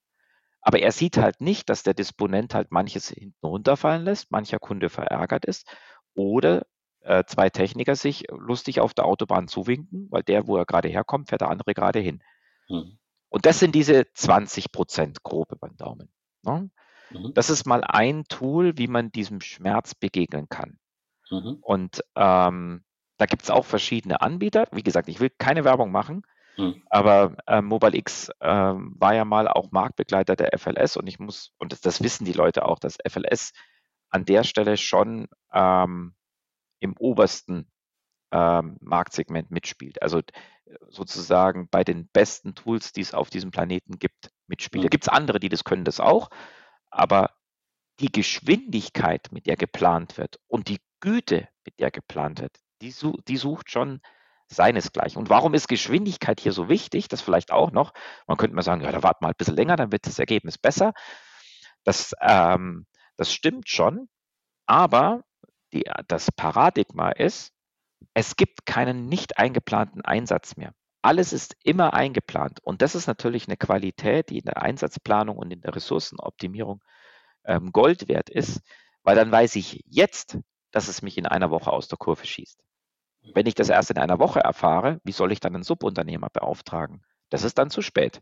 Aber 0.62 0.80
er 0.80 0.92
sieht 0.92 1.18
halt 1.18 1.42
nicht, 1.42 1.70
dass 1.70 1.84
der 1.84 1.94
Disponent 1.94 2.54
halt 2.54 2.72
manches 2.72 3.10
hinten 3.10 3.46
runterfallen 3.46 4.04
lässt, 4.04 4.32
mancher 4.32 4.60
Kunde 4.60 4.90
verärgert 4.90 5.46
ist 5.46 5.68
oder 6.14 6.66
äh, 7.02 7.24
zwei 7.26 7.50
Techniker 7.50 7.96
sich 7.96 8.26
lustig 8.30 8.80
auf 8.80 8.94
der 8.94 9.06
Autobahn 9.06 9.48
zuwinken, 9.48 10.08
weil 10.12 10.24
der, 10.24 10.48
wo 10.48 10.58
er 10.58 10.66
gerade 10.66 10.88
herkommt, 10.88 11.30
fährt 11.30 11.42
der 11.42 11.50
andere 11.50 11.74
gerade 11.74 12.00
hin. 12.00 12.22
Mhm. 12.70 13.00
Und 13.30 13.46
das 13.46 13.60
sind 13.60 13.74
diese 13.74 14.06
20 14.14 14.72
Prozent 14.72 15.24
grob 15.24 15.52
über 15.52 15.68
den 15.68 15.78
Daumen. 15.78 16.12
Ne? 16.44 16.70
Mhm. 17.10 17.34
Das 17.34 17.50
ist 17.50 17.66
mal 17.66 17.84
ein 17.84 18.26
Tool, 18.26 18.78
wie 18.78 18.88
man 18.88 19.12
diesem 19.12 19.42
Schmerz 19.42 19.96
begegnen 19.96 20.48
kann. 20.50 20.78
Mhm. 21.30 21.58
Und 21.62 22.04
ähm, 22.16 22.84
da 23.18 23.26
gibt 23.26 23.44
es 23.44 23.50
auch 23.50 23.66
verschiedene 23.66 24.22
Anbieter. 24.22 24.68
Wie 24.72 24.84
gesagt, 24.84 25.08
ich 25.08 25.20
will 25.20 25.30
keine 25.30 25.64
Werbung 25.64 25.92
machen, 25.92 26.24
Mhm. 26.62 26.84
Aber 26.90 27.36
äh, 27.48 27.62
Mobile 27.62 27.98
X 27.98 28.30
äh, 28.40 28.48
war 28.48 29.14
ja 29.14 29.26
mal 29.26 29.48
auch 29.48 29.72
Marktbegleiter 29.72 30.36
der 30.36 30.58
FLS 30.58 30.98
und 30.98 31.08
ich 31.08 31.20
muss, 31.20 31.54
und 31.58 31.72
das, 31.72 31.82
das 31.82 32.02
wissen 32.02 32.26
die 32.26 32.34
Leute 32.34 32.66
auch, 32.66 32.80
dass 32.80 32.98
FLS 33.08 33.52
an 34.10 34.26
der 34.26 34.44
Stelle 34.44 34.78
schon 34.78 35.28
ähm, 35.54 36.16
im 36.80 36.96
obersten 36.98 37.72
ähm, 38.32 38.78
Marktsegment 38.82 39.52
mitspielt. 39.52 40.02
Also 40.02 40.22
sozusagen 40.90 41.68
bei 41.70 41.84
den 41.84 42.08
besten 42.08 42.56
Tools, 42.56 42.94
die 42.94 43.02
es 43.02 43.14
auf 43.14 43.30
diesem 43.30 43.52
Planeten 43.52 44.00
gibt, 44.00 44.32
mitspielt. 44.48 44.84
Mhm. 44.84 44.86
Da 44.86 44.90
gibt 44.90 45.04
es 45.06 45.10
andere, 45.10 45.40
die 45.40 45.50
das 45.50 45.64
können 45.64 45.86
das 45.86 46.00
auch, 46.00 46.30
aber 46.90 47.32
die 48.00 48.12
Geschwindigkeit, 48.12 49.30
mit 49.32 49.46
der 49.46 49.58
geplant 49.58 50.18
wird 50.18 50.40
und 50.48 50.68
die 50.68 50.80
Güte, 51.00 51.48
mit 51.66 51.80
der 51.80 51.92
geplant 51.92 52.42
wird, 52.42 52.58
die, 52.82 52.94
die 53.28 53.38
sucht 53.38 53.72
schon 53.72 54.02
seinesgleichen. 54.52 55.20
Und 55.20 55.30
warum 55.30 55.54
ist 55.54 55.68
Geschwindigkeit 55.68 56.40
hier 56.40 56.52
so 56.52 56.70
wichtig? 56.70 57.08
Das 57.08 57.22
vielleicht 57.22 57.52
auch 57.52 57.72
noch. 57.72 57.94
Man 58.28 58.38
könnte 58.38 58.56
mal 58.56 58.62
sagen, 58.62 58.82
ja, 58.82 58.92
da 58.92 59.04
warten 59.04 59.24
wir 59.24 59.30
ein 59.30 59.36
bisschen 59.38 59.56
länger, 59.56 59.76
dann 59.76 59.92
wird 59.92 60.06
das 60.06 60.20
Ergebnis 60.20 60.58
besser. 60.58 60.94
Das, 61.84 62.14
ähm, 62.22 62.86
das 63.18 63.34
stimmt 63.34 63.70
schon, 63.70 64.08
aber 64.66 65.22
die, 65.74 65.90
das 66.08 66.32
Paradigma 66.32 67.10
ist, 67.12 67.54
es 68.14 68.36
gibt 68.36 68.66
keinen 68.66 69.08
nicht 69.08 69.38
eingeplanten 69.38 70.04
Einsatz 70.04 70.58
mehr. 70.58 70.74
Alles 71.02 71.34
ist 71.34 71.56
immer 71.64 71.94
eingeplant. 71.94 72.60
Und 72.62 72.82
das 72.82 72.94
ist 72.94 73.08
natürlich 73.08 73.48
eine 73.48 73.58
Qualität, 73.58 74.30
die 74.30 74.40
in 74.40 74.46
der 74.46 74.62
Einsatzplanung 74.62 75.38
und 75.38 75.52
in 75.52 75.62
der 75.62 75.76
Ressourcenoptimierung 75.76 76.82
ähm, 77.46 77.72
Gold 77.72 78.08
wert 78.08 78.30
ist, 78.30 78.62
weil 79.04 79.16
dann 79.16 79.32
weiß 79.32 79.56
ich 79.56 79.82
jetzt, 79.88 80.38
dass 80.72 80.88
es 80.88 81.02
mich 81.02 81.18
in 81.18 81.26
einer 81.26 81.50
Woche 81.50 81.72
aus 81.72 81.88
der 81.88 81.98
Kurve 81.98 82.26
schießt. 82.26 82.62
Wenn 83.34 83.46
ich 83.46 83.56
das 83.56 83.70
erst 83.70 83.92
in 83.92 83.98
einer 83.98 84.20
Woche 84.20 84.40
erfahre, 84.40 85.00
wie 85.04 85.12
soll 85.12 85.32
ich 85.32 85.40
dann 85.40 85.54
einen 85.54 85.64
Subunternehmer 85.64 86.30
beauftragen? 86.32 87.04
Das 87.30 87.44
ist 87.44 87.58
dann 87.58 87.70
zu 87.70 87.82
spät. 87.82 88.22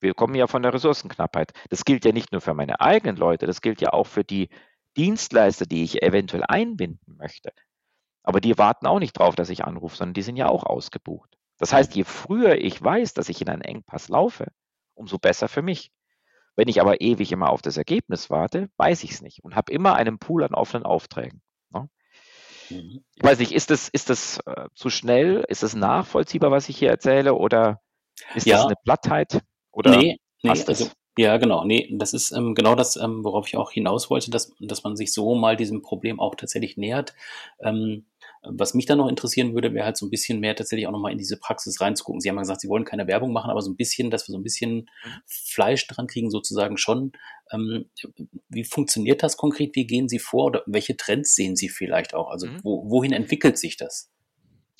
Wir 0.00 0.14
kommen 0.14 0.34
ja 0.34 0.46
von 0.46 0.62
der 0.62 0.74
Ressourcenknappheit. 0.74 1.52
Das 1.70 1.84
gilt 1.84 2.04
ja 2.04 2.12
nicht 2.12 2.32
nur 2.32 2.40
für 2.40 2.54
meine 2.54 2.80
eigenen 2.80 3.16
Leute, 3.16 3.46
das 3.46 3.60
gilt 3.60 3.80
ja 3.80 3.92
auch 3.92 4.06
für 4.06 4.24
die 4.24 4.48
Dienstleister, 4.96 5.64
die 5.64 5.84
ich 5.84 6.02
eventuell 6.02 6.44
einbinden 6.46 7.16
möchte. 7.16 7.52
Aber 8.24 8.40
die 8.40 8.58
warten 8.58 8.86
auch 8.86 8.98
nicht 8.98 9.14
drauf, 9.14 9.36
dass 9.36 9.48
ich 9.48 9.64
anrufe, 9.64 9.96
sondern 9.96 10.14
die 10.14 10.22
sind 10.22 10.36
ja 10.36 10.48
auch 10.48 10.64
ausgebucht. 10.64 11.38
Das 11.58 11.72
heißt, 11.72 11.94
je 11.94 12.04
früher 12.04 12.56
ich 12.56 12.82
weiß, 12.82 13.14
dass 13.14 13.28
ich 13.28 13.40
in 13.40 13.48
einen 13.48 13.62
Engpass 13.62 14.08
laufe, 14.08 14.48
umso 14.94 15.18
besser 15.18 15.48
für 15.48 15.62
mich. 15.62 15.92
Wenn 16.56 16.68
ich 16.68 16.80
aber 16.80 17.00
ewig 17.00 17.32
immer 17.32 17.50
auf 17.50 17.62
das 17.62 17.76
Ergebnis 17.76 18.28
warte, 18.28 18.68
weiß 18.76 19.04
ich 19.04 19.12
es 19.12 19.22
nicht 19.22 19.42
und 19.42 19.56
habe 19.56 19.72
immer 19.72 19.94
einen 19.94 20.18
Pool 20.18 20.44
an 20.44 20.54
offenen 20.54 20.84
Aufträgen. 20.84 21.40
Ne? 21.70 21.88
Mhm. 22.72 23.04
Ich 23.14 23.22
weiß 23.22 23.38
nicht, 23.38 23.52
ist 23.52 23.70
das, 23.70 23.88
ist 23.88 24.10
das 24.10 24.40
äh, 24.46 24.68
zu 24.74 24.90
schnell? 24.90 25.44
Ist 25.48 25.62
das 25.62 25.74
nachvollziehbar, 25.74 26.50
was 26.50 26.68
ich 26.68 26.78
hier 26.78 26.90
erzähle? 26.90 27.34
Oder 27.34 27.80
ist 28.34 28.46
ja. 28.46 28.56
das 28.56 28.66
eine 28.66 28.74
Plattheit? 28.82 29.42
Oder 29.70 29.96
nee, 29.96 30.18
nee 30.42 30.50
also, 30.50 30.90
ja, 31.18 31.36
genau. 31.36 31.64
Nee, 31.64 31.94
das 31.98 32.14
ist 32.14 32.32
ähm, 32.32 32.54
genau 32.54 32.74
das, 32.74 32.96
ähm, 32.96 33.24
worauf 33.24 33.46
ich 33.46 33.56
auch 33.56 33.70
hinaus 33.70 34.08
wollte, 34.08 34.30
dass, 34.30 34.52
dass 34.60 34.82
man 34.82 34.96
sich 34.96 35.12
so 35.12 35.34
mal 35.34 35.56
diesem 35.56 35.82
Problem 35.82 36.20
auch 36.20 36.34
tatsächlich 36.34 36.76
nähert. 36.76 37.14
Ähm, 37.60 38.06
was 38.42 38.74
mich 38.74 38.86
dann 38.86 38.98
noch 38.98 39.08
interessieren 39.08 39.54
würde, 39.54 39.72
wäre 39.72 39.84
halt 39.84 39.96
so 39.96 40.06
ein 40.06 40.10
bisschen 40.10 40.40
mehr 40.40 40.56
tatsächlich 40.56 40.86
auch 40.86 40.92
nochmal 40.92 41.12
in 41.12 41.18
diese 41.18 41.36
Praxis 41.36 41.80
reinzugucken. 41.80 42.20
Sie 42.20 42.28
haben 42.28 42.36
ja 42.36 42.42
gesagt, 42.42 42.60
Sie 42.60 42.68
wollen 42.68 42.84
keine 42.84 43.06
Werbung 43.06 43.32
machen, 43.32 43.50
aber 43.50 43.62
so 43.62 43.70
ein 43.70 43.76
bisschen, 43.76 44.10
dass 44.10 44.26
wir 44.26 44.32
so 44.32 44.38
ein 44.38 44.42
bisschen 44.42 44.88
mhm. 45.04 45.10
Fleisch 45.26 45.86
dran 45.86 46.08
kriegen, 46.08 46.30
sozusagen 46.30 46.76
schon. 46.76 47.12
Ähm, 47.52 47.86
wie 48.48 48.64
funktioniert 48.64 49.22
das 49.22 49.36
konkret? 49.36 49.76
Wie 49.76 49.86
gehen 49.86 50.08
Sie 50.08 50.18
vor 50.18 50.46
oder 50.46 50.62
welche 50.66 50.96
Trends 50.96 51.34
sehen 51.34 51.54
Sie 51.54 51.68
vielleicht 51.68 52.14
auch? 52.14 52.30
Also 52.30 52.48
mhm. 52.48 52.60
wo, 52.64 52.90
wohin 52.90 53.12
entwickelt 53.12 53.58
sich 53.58 53.76
das? 53.76 54.10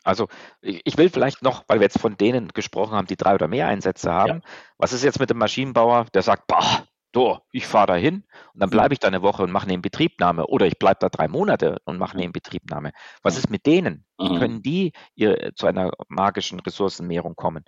Also 0.04 0.26
ich 0.61 0.99
will 0.99 1.11
vielleicht 1.11 1.42
noch, 1.42 1.62
weil 1.69 1.78
wir 1.78 1.85
jetzt 1.85 2.00
von 2.00 2.16
denen 2.16 2.49
gesprochen 2.49 2.95
haben, 2.95 3.07
die 3.07 3.16
drei 3.16 3.35
oder 3.35 3.47
mehr 3.47 3.69
Einsätze 3.69 4.11
haben. 4.11 4.40
Ja. 4.42 4.50
Was 4.76 4.92
ist 4.92 5.04
jetzt 5.04 5.21
mit 5.21 5.31
dem 5.31 5.38
Maschinenbauer, 5.38 6.07
der 6.12 6.23
sagt, 6.23 6.49
boah, 6.49 6.85
du, 7.12 7.38
ich 7.52 7.66
fahre 7.66 7.88
da 7.88 7.95
hin 7.95 8.25
und 8.54 8.61
dann 8.61 8.69
mhm. 8.69 8.73
bleibe 8.73 8.95
ich 8.95 9.00
da 9.00 9.09
eine 9.09 9.23
Woche 9.23 9.42
und 9.42 9.52
mache 9.52 9.64
eine 9.64 9.75
Inbetriebnahme 9.75 10.47
oder 10.47 10.66
ich 10.66 10.78
bleibe 10.78 10.99
da 11.00 11.09
drei 11.09 11.28
Monate 11.28 11.78
und 11.85 11.99
mache 11.99 12.14
eine 12.14 12.25
Inbetriebnahme. 12.25 12.92
Was 13.23 13.37
ist 13.37 13.50
mit 13.50 13.66
denen? 13.66 14.04
Wie 14.19 14.31
mhm. 14.31 14.38
können 14.38 14.62
die 14.62 14.92
ihr, 15.14 15.52
zu 15.54 15.66
einer 15.66 15.92
magischen 16.09 16.61
Ressourcenmehrung 16.61 17.37
kommen? 17.37 17.64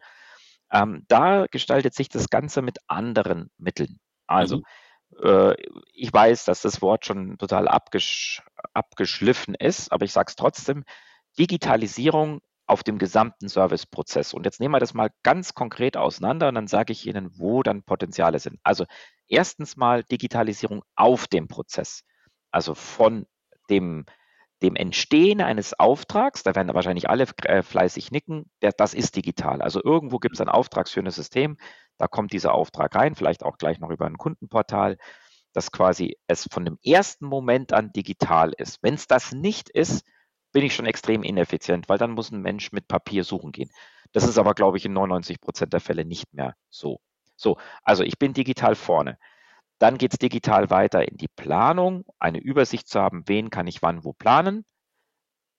Ähm, 0.73 1.05
da 1.09 1.47
gestaltet 1.51 1.95
sich 1.95 2.09
das 2.09 2.31
Ganze 2.31 2.63
mit 2.63 2.79
anderen 2.89 3.51
Mitteln. 3.59 4.01
Also 4.27 4.59
mhm. 4.59 4.63
äh, 5.23 5.55
ich 5.93 6.13
weiß, 6.13 6.45
dass 6.45 6.63
das 6.63 6.83
Wort 6.83 7.07
schon 7.07 7.39
total 7.39 7.69
abgesch 7.69 8.43
abgeschliffen 8.73 9.55
ist, 9.55 9.93
aber 9.93 10.05
ich 10.05 10.13
sage 10.13 10.31
es 10.31 10.37
trotzdem, 10.37 10.85
Digitalisierung 11.39 12.41
auf 12.67 12.83
dem 12.83 12.99
gesamten 12.99 13.49
Serviceprozess. 13.49 14.33
Und 14.33 14.45
jetzt 14.47 14.61
nehmen 14.61 14.75
wir 14.75 14.81
das 14.81 14.95
mal 14.95 15.11
ganz 15.23 15.55
konkret 15.55 15.97
auseinander 15.97 16.49
und 16.49 16.55
dann 16.55 16.67
sage 16.67 16.93
ich 16.93 17.07
Ihnen, 17.07 17.31
wo 17.39 17.63
dann 17.63 17.83
Potenziale 17.83 18.39
sind. 18.39 18.59
Also 18.63 18.87
erstens 19.29 19.77
mal 19.77 20.05
Digitalisierung 20.05 20.83
auf 20.97 21.27
dem 21.27 21.49
Prozess. 21.49 22.05
Also 22.51 22.75
von 22.75 23.27
dem, 23.71 24.07
dem 24.63 24.77
Entstehen 24.77 25.41
eines 25.41 25.79
Auftrags, 25.79 26.43
da 26.43 26.55
werden 26.55 26.73
wahrscheinlich 26.75 27.09
alle 27.09 27.27
äh, 27.45 27.63
fleißig 27.63 28.11
nicken, 28.11 28.51
der, 28.63 28.73
das 28.73 28.95
ist 28.95 29.17
digital. 29.17 29.63
Also 29.63 29.83
irgendwo 29.83 30.19
gibt 30.19 30.35
es 30.35 30.41
ein 30.41 30.49
auftragsführendes 30.49 31.17
System, 31.17 31.57
da 31.99 32.09
kommt 32.09 32.33
dieser 32.33 32.55
Auftrag 32.55 32.95
rein, 32.95 33.15
vielleicht 33.15 33.45
auch 33.45 33.59
gleich 33.59 33.79
noch 33.79 33.91
über 33.91 34.07
ein 34.07 34.19
Kundenportal, 34.19 34.99
dass 35.53 35.71
quasi 35.71 36.19
es 36.27 36.49
von 36.51 36.65
dem 36.65 36.79
ersten 36.83 37.27
Moment 37.27 37.73
an 37.73 37.93
digital 37.93 38.53
ist. 38.57 38.83
Wenn 38.83 38.95
es 38.95 39.07
das 39.07 39.33
nicht 39.33 39.71
ist, 39.71 40.05
bin 40.53 40.65
ich 40.65 40.75
schon 40.75 40.87
extrem 40.87 41.23
ineffizient, 41.23 41.89
weil 41.89 41.99
dann 41.99 42.13
muss 42.13 42.31
ein 42.31 42.41
Mensch 42.41 42.73
mit 42.73 42.89
Papier 42.89 43.25
suchen 43.25 43.53
gehen. 43.53 43.71
Das 44.13 44.25
ist 44.25 44.39
aber, 44.39 44.55
glaube 44.55 44.77
ich, 44.77 44.85
in 44.85 44.93
99 44.93 45.41
Prozent 45.41 45.73
der 45.73 45.81
Fälle 45.81 46.05
nicht 46.05 46.33
mehr 46.33 46.57
so. 46.71 47.01
So, 47.37 47.59
also 47.83 48.03
ich 48.05 48.19
bin 48.19 48.33
digital 48.33 48.75
vorne. 48.75 49.19
Dann 49.79 49.99
geht 49.99 50.13
es 50.13 50.19
digital 50.19 50.71
weiter 50.71 51.07
in 51.09 51.17
die 51.17 51.29
Planung, 51.29 52.05
eine 52.19 52.39
Übersicht 52.39 52.89
zu 52.89 53.01
haben, 53.01 53.25
wen 53.27 53.51
kann 53.51 53.67
ich 53.67 53.83
wann 53.83 54.05
wo 54.05 54.13
planen. 54.13 54.65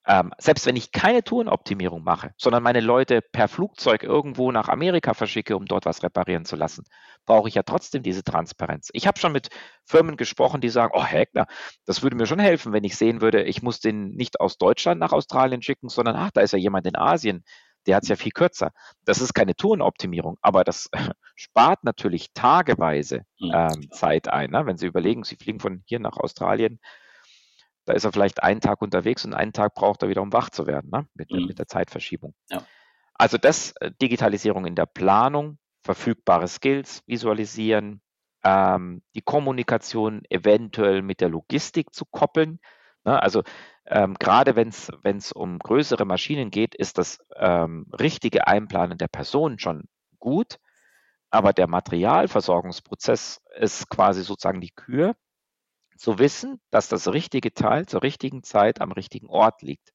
Ähm, 0.08 0.32
selbst 0.38 0.68
wenn 0.68 0.76
ich 0.76 0.92
keine 0.92 1.24
Tourenoptimierung 1.24 2.04
mache, 2.04 2.32
sondern 2.38 2.62
meine 2.62 2.80
Leute 2.80 3.22
per 3.22 3.48
Flugzeug 3.48 4.04
irgendwo 4.04 4.52
nach 4.52 4.70
Amerika 4.70 5.16
verschicke, 5.16 5.58
um 5.58 5.66
dort 5.66 5.86
was 5.86 6.04
reparieren 6.04 6.46
zu 6.46 6.56
lassen, 6.56 6.86
brauche 7.26 7.50
ich 7.50 7.56
ja 7.56 7.64
trotzdem 7.64 8.04
diese 8.04 8.24
Transparenz. 8.24 8.90
Ich 8.94 9.08
habe 9.08 9.20
schon 9.20 9.32
mit 9.32 9.50
Firmen 9.84 10.16
gesprochen, 10.16 10.62
die 10.62 10.70
sagen, 10.70 10.94
oh 10.96 11.04
Heckler, 11.04 11.48
das 11.86 12.04
würde 12.04 12.16
mir 12.18 12.28
schon 12.28 12.38
helfen, 12.40 12.72
wenn 12.72 12.84
ich 12.84 12.98
sehen 12.98 13.20
würde, 13.20 13.44
ich 13.44 13.64
muss 13.64 13.80
den 13.80 14.12
nicht 14.12 14.40
aus 14.40 14.60
Deutschland 14.60 15.00
nach 15.00 15.12
Australien 15.12 15.64
schicken, 15.64 15.90
sondern 15.90 16.16
ach, 16.16 16.30
da 16.32 16.42
ist 16.42 16.52
ja 16.52 16.60
jemand 16.60 16.86
in 16.86 16.96
Asien, 16.96 17.44
der 17.88 17.98
hat 17.98 18.04
es 18.04 18.10
ja 18.10 18.16
viel 18.16 18.32
kürzer. 18.32 18.72
Das 19.06 19.22
ist 19.22 19.34
keine 19.34 19.56
Tourenoptimierung, 19.56 20.38
aber 20.42 20.64
das 20.64 20.90
spart 21.36 21.84
natürlich 21.84 22.34
tageweise 22.34 23.26
mhm. 23.40 23.52
ähm, 23.54 23.92
Zeit 23.92 24.28
ein. 24.28 24.52
Ne? 24.52 24.66
Wenn 24.66 24.78
Sie 24.78 24.88
überlegen, 24.88 25.24
Sie 25.24 25.36
fliegen 25.36 25.60
von 25.60 25.84
hier 25.86 26.00
nach 26.00 26.18
Australien, 26.18 26.80
da 27.86 27.94
ist 27.94 28.04
er 28.04 28.12
vielleicht 28.12 28.42
einen 28.42 28.62
Tag 28.62 28.82
unterwegs 28.82 29.26
und 29.26 29.34
einen 29.34 29.54
Tag 29.54 29.76
braucht 29.76 30.02
er 30.02 30.10
wieder, 30.10 30.22
um 30.22 30.34
wach 30.34 30.50
zu 30.50 30.66
werden, 30.66 30.90
ne? 30.92 31.08
mit, 31.14 31.32
mhm. 31.32 31.46
mit 31.46 31.60
der 31.60 31.68
Zeitverschiebung. 31.68 32.34
Ja. 32.50 32.66
Also 33.14 33.38
das 33.38 33.72
äh, 33.80 33.92
Digitalisierung 34.02 34.66
in 34.66 34.76
der 34.76 34.88
Planung, 34.88 35.58
verfügbare 35.84 36.48
Skills 36.48 37.04
visualisieren, 37.06 38.02
ähm, 38.44 39.02
die 39.16 39.22
Kommunikation 39.22 40.24
eventuell 40.30 41.02
mit 41.02 41.22
der 41.22 41.30
Logistik 41.30 41.94
zu 41.94 42.06
koppeln. 42.06 42.60
Ne? 43.04 43.22
Also 43.22 43.44
ähm, 43.88 44.16
gerade 44.16 44.56
wenn 44.56 44.70
es 44.70 45.32
um 45.32 45.60
größere 45.60 46.06
Maschinen 46.06 46.52
geht, 46.52 46.76
ist 46.76 46.98
das 46.98 47.20
ähm, 47.36 47.88
richtige 48.00 48.48
Einplanen 48.48 48.98
der 48.98 49.08
Person 49.08 49.60
schon 49.60 49.84
gut, 50.20 50.60
aber 51.30 51.54
der 51.54 51.68
Materialversorgungsprozess 51.68 53.42
ist 53.60 53.90
quasi 53.90 54.24
sozusagen 54.24 54.62
die 54.62 54.72
Kür, 54.72 55.16
zu 55.98 56.20
wissen, 56.20 56.60
dass 56.72 56.90
das 56.90 57.08
richtige 57.08 57.54
Teil 57.54 57.86
zur 57.86 58.04
richtigen 58.04 58.44
Zeit 58.44 58.82
am 58.82 58.92
richtigen 58.92 59.28
Ort 59.30 59.62
liegt. 59.62 59.94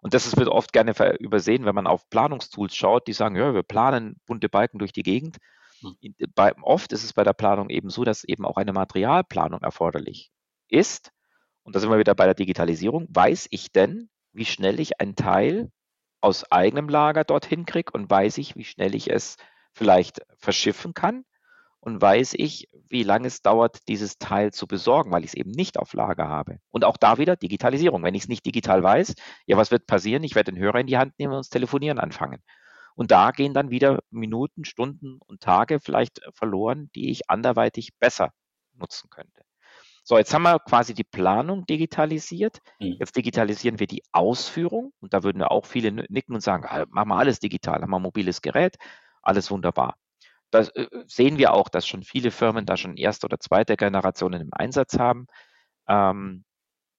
Und 0.00 0.14
das 0.14 0.36
wird 0.36 0.48
oft 0.48 0.72
gerne 0.72 0.94
übersehen, 1.18 1.64
wenn 1.64 1.74
man 1.74 1.86
auf 1.86 2.08
Planungstools 2.10 2.74
schaut, 2.76 3.06
die 3.06 3.12
sagen, 3.12 3.36
ja, 3.36 3.54
wir 3.54 3.62
planen 3.62 4.20
bunte 4.26 4.48
Balken 4.48 4.78
durch 4.78 4.92
die 4.92 5.02
Gegend. 5.02 5.38
Hm. 5.80 5.96
Bei, 6.34 6.54
oft 6.62 6.92
ist 6.92 7.04
es 7.04 7.12
bei 7.12 7.24
der 7.24 7.32
Planung 7.32 7.70
eben 7.70 7.90
so, 7.90 8.04
dass 8.04 8.24
eben 8.24 8.44
auch 8.44 8.56
eine 8.56 8.72
Materialplanung 8.72 9.62
erforderlich 9.62 10.30
ist. 10.68 11.12
Und 11.66 11.74
da 11.74 11.80
sind 11.80 11.90
wir 11.90 11.98
wieder 11.98 12.14
bei 12.14 12.26
der 12.26 12.34
Digitalisierung. 12.34 13.08
Weiß 13.10 13.48
ich 13.50 13.72
denn, 13.72 14.08
wie 14.32 14.44
schnell 14.44 14.80
ich 14.80 15.00
ein 15.00 15.16
Teil 15.16 15.70
aus 16.20 16.50
eigenem 16.50 16.88
Lager 16.88 17.24
dorthin 17.24 17.66
kriege 17.66 17.92
und 17.92 18.08
weiß 18.08 18.38
ich, 18.38 18.56
wie 18.56 18.64
schnell 18.64 18.94
ich 18.94 19.10
es 19.10 19.36
vielleicht 19.72 20.22
verschiffen 20.38 20.94
kann? 20.94 21.24
und 21.86 22.02
weiß 22.02 22.34
ich, 22.34 22.68
wie 22.88 23.04
lange 23.04 23.28
es 23.28 23.42
dauert, 23.42 23.86
dieses 23.86 24.18
Teil 24.18 24.52
zu 24.52 24.66
besorgen, 24.66 25.12
weil 25.12 25.22
ich 25.22 25.30
es 25.30 25.34
eben 25.34 25.52
nicht 25.52 25.78
auf 25.78 25.92
Lager 25.92 26.28
habe. 26.28 26.58
Und 26.72 26.84
auch 26.84 26.96
da 26.96 27.16
wieder 27.18 27.36
Digitalisierung. 27.36 28.02
Wenn 28.02 28.16
ich 28.16 28.24
es 28.24 28.28
nicht 28.28 28.44
digital 28.44 28.82
weiß, 28.82 29.14
ja, 29.46 29.56
was 29.56 29.70
wird 29.70 29.86
passieren? 29.86 30.24
Ich 30.24 30.34
werde 30.34 30.50
den 30.50 30.60
Hörer 30.60 30.80
in 30.80 30.88
die 30.88 30.98
Hand 30.98 31.16
nehmen 31.20 31.32
und 31.32 31.38
uns 31.38 31.48
telefonieren 31.48 32.00
anfangen. 32.00 32.42
Und 32.96 33.12
da 33.12 33.30
gehen 33.30 33.54
dann 33.54 33.70
wieder 33.70 34.00
Minuten, 34.10 34.64
Stunden 34.64 35.20
und 35.28 35.40
Tage 35.40 35.78
vielleicht 35.78 36.20
verloren, 36.34 36.90
die 36.96 37.12
ich 37.12 37.30
anderweitig 37.30 37.90
besser 38.00 38.32
nutzen 38.74 39.08
könnte. 39.08 39.42
So, 40.08 40.16
jetzt 40.16 40.32
haben 40.32 40.44
wir 40.44 40.60
quasi 40.60 40.94
die 40.94 41.02
Planung 41.02 41.66
digitalisiert. 41.66 42.60
Mhm. 42.78 42.96
Jetzt 43.00 43.16
digitalisieren 43.16 43.80
wir 43.80 43.88
die 43.88 44.04
Ausführung. 44.12 44.92
Und 45.00 45.12
da 45.12 45.24
würden 45.24 45.40
ja 45.40 45.48
auch 45.48 45.66
viele 45.66 45.90
nicken 45.90 46.32
und 46.32 46.42
sagen, 46.42 46.64
ah, 46.64 46.86
machen 46.90 47.08
wir 47.08 47.16
alles 47.16 47.40
digital, 47.40 47.82
haben 47.82 47.90
wir 47.90 47.98
ein 47.98 48.02
mobiles 48.02 48.40
Gerät, 48.40 48.76
alles 49.20 49.50
wunderbar. 49.50 49.96
Das 50.52 50.68
äh, 50.76 50.86
sehen 51.08 51.38
wir 51.38 51.52
auch, 51.52 51.68
dass 51.68 51.88
schon 51.88 52.04
viele 52.04 52.30
Firmen 52.30 52.66
da 52.66 52.76
schon 52.76 52.96
erste 52.96 53.26
oder 53.26 53.40
zweite 53.40 53.76
Generationen 53.76 54.42
im 54.42 54.50
Einsatz 54.52 54.96
haben. 54.96 55.26
Ähm, 55.88 56.44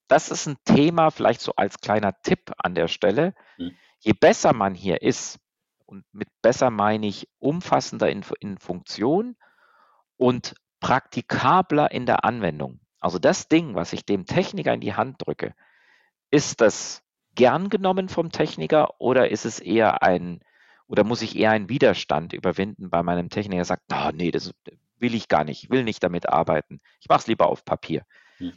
das 0.10 0.30
ist 0.30 0.46
ein 0.46 0.58
Thema, 0.66 1.10
vielleicht 1.10 1.40
so 1.40 1.54
als 1.56 1.80
kleiner 1.80 2.14
Tipp 2.24 2.52
an 2.58 2.76
der 2.76 2.90
Stelle. 2.90 3.34
Mhm. 3.58 3.78
Je 4.00 4.14
besser 4.20 4.52
man 4.52 4.76
hier 4.76 5.02
ist, 5.02 5.40
und 5.86 6.04
mit 6.12 6.28
besser 6.42 6.72
meine 6.72 7.08
ich 7.08 7.30
umfassender 7.40 8.10
in, 8.10 8.26
in 8.42 8.58
Funktion 8.58 9.38
und 10.18 10.56
praktikabler 10.82 11.90
in 11.92 12.06
der 12.06 12.26
Anwendung. 12.26 12.82
Also 13.08 13.20
das 13.20 13.48
Ding, 13.48 13.74
was 13.74 13.94
ich 13.94 14.06
dem 14.06 14.26
Techniker 14.26 14.74
in 14.74 14.82
die 14.82 14.94
Hand 14.94 15.26
drücke, 15.26 15.54
ist 16.30 16.60
das 16.60 17.04
gern 17.36 17.70
genommen 17.70 18.10
vom 18.10 18.34
Techniker 18.34 19.00
oder 19.00 19.32
ist 19.32 19.46
es 19.46 19.62
eher 19.62 20.04
ein, 20.04 20.42
oder 20.88 21.06
muss 21.06 21.22
ich 21.22 21.38
eher 21.38 21.52
einen 21.52 21.70
Widerstand 21.70 22.34
überwinden 22.34 22.90
bei 22.90 23.04
meinem 23.04 23.30
Techniker, 23.30 23.60
der 23.60 23.64
sagt, 23.64 23.84
oh, 23.94 24.12
nee, 24.14 24.30
das 24.30 24.54
will 24.98 25.16
ich 25.16 25.30
gar 25.30 25.46
nicht, 25.46 25.70
will 25.70 25.86
nicht 25.86 26.04
damit 26.04 26.28
arbeiten. 26.28 26.82
Ich 27.00 27.08
mache 27.08 27.22
es 27.22 27.28
lieber 27.28 27.48
auf 27.48 27.64
Papier. 27.64 28.04
Hm. 28.40 28.52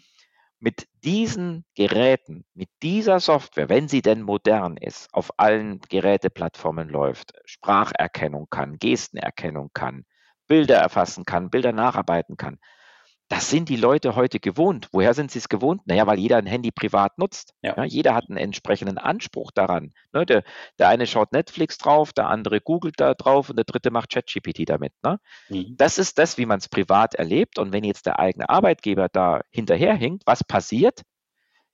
Mit 0.59 0.89
diesen 1.05 1.65
Geräten, 1.77 2.45
mit 2.53 2.71
dieser 2.83 3.21
Software, 3.21 3.69
wenn 3.69 3.87
sie 3.87 4.03
denn 4.03 4.21
modern 4.21 4.77
ist, 4.77 5.15
auf 5.15 5.31
allen 5.39 5.79
Geräteplattformen 5.79 6.89
läuft, 6.89 7.35
Spracherkennung 7.45 8.49
kann, 8.51 8.81
Gestenerkennung 8.81 9.71
kann, 9.75 10.07
Bilder 10.49 10.79
erfassen 10.79 11.25
kann, 11.25 11.51
Bilder 11.51 11.71
nacharbeiten 11.71 12.37
kann, 12.37 12.59
das 13.31 13.49
sind 13.49 13.69
die 13.69 13.77
Leute 13.77 14.17
heute 14.17 14.41
gewohnt. 14.41 14.89
Woher 14.91 15.15
sind 15.15 15.31
sie 15.31 15.39
es 15.39 15.49
gewohnt? 15.49 15.87
Naja, 15.87 16.05
weil 16.09 16.19
jeder 16.19 16.37
ein 16.37 16.47
Handy 16.47 16.73
privat 16.73 17.17
nutzt. 17.17 17.55
Ja. 17.63 17.77
Ja, 17.77 17.85
jeder 17.85 18.15
hat 18.17 18.29
einen 18.29 18.37
entsprechenden 18.37 18.99
Anspruch 18.99 19.53
daran. 19.53 19.93
Ne, 20.13 20.27
der, 20.27 20.43
der, 20.81 20.89
eine 20.89 21.07
schaut 21.07 21.33
Netflix 21.33 21.79
drauf, 21.79 22.13
der 22.13 22.27
andere 22.27 22.61
googelt 22.61 22.99
da 22.99 23.15
drauf 23.15 23.49
und 23.49 23.55
der 23.55 23.65
dritte 23.65 23.93
macht 23.93 24.11
ChatGPT 24.11 24.69
damit. 24.69 24.93
Ne? 25.05 25.21
Mhm. 25.49 25.77
Das 25.77 25.99
ist 25.99 26.19
das, 26.19 26.39
wie 26.39 26.47
man 26.47 26.59
es 26.59 26.69
privat 26.69 27.15
erlebt. 27.15 27.61
Und 27.61 27.73
wenn 27.73 27.85
jetzt 27.85 28.07
der 28.07 28.19
eigene 28.19 28.49
Arbeitgeber 28.49 29.09
da 29.09 29.43
hinterherhinkt, 29.51 30.25
was 30.27 30.43
passiert? 30.43 31.03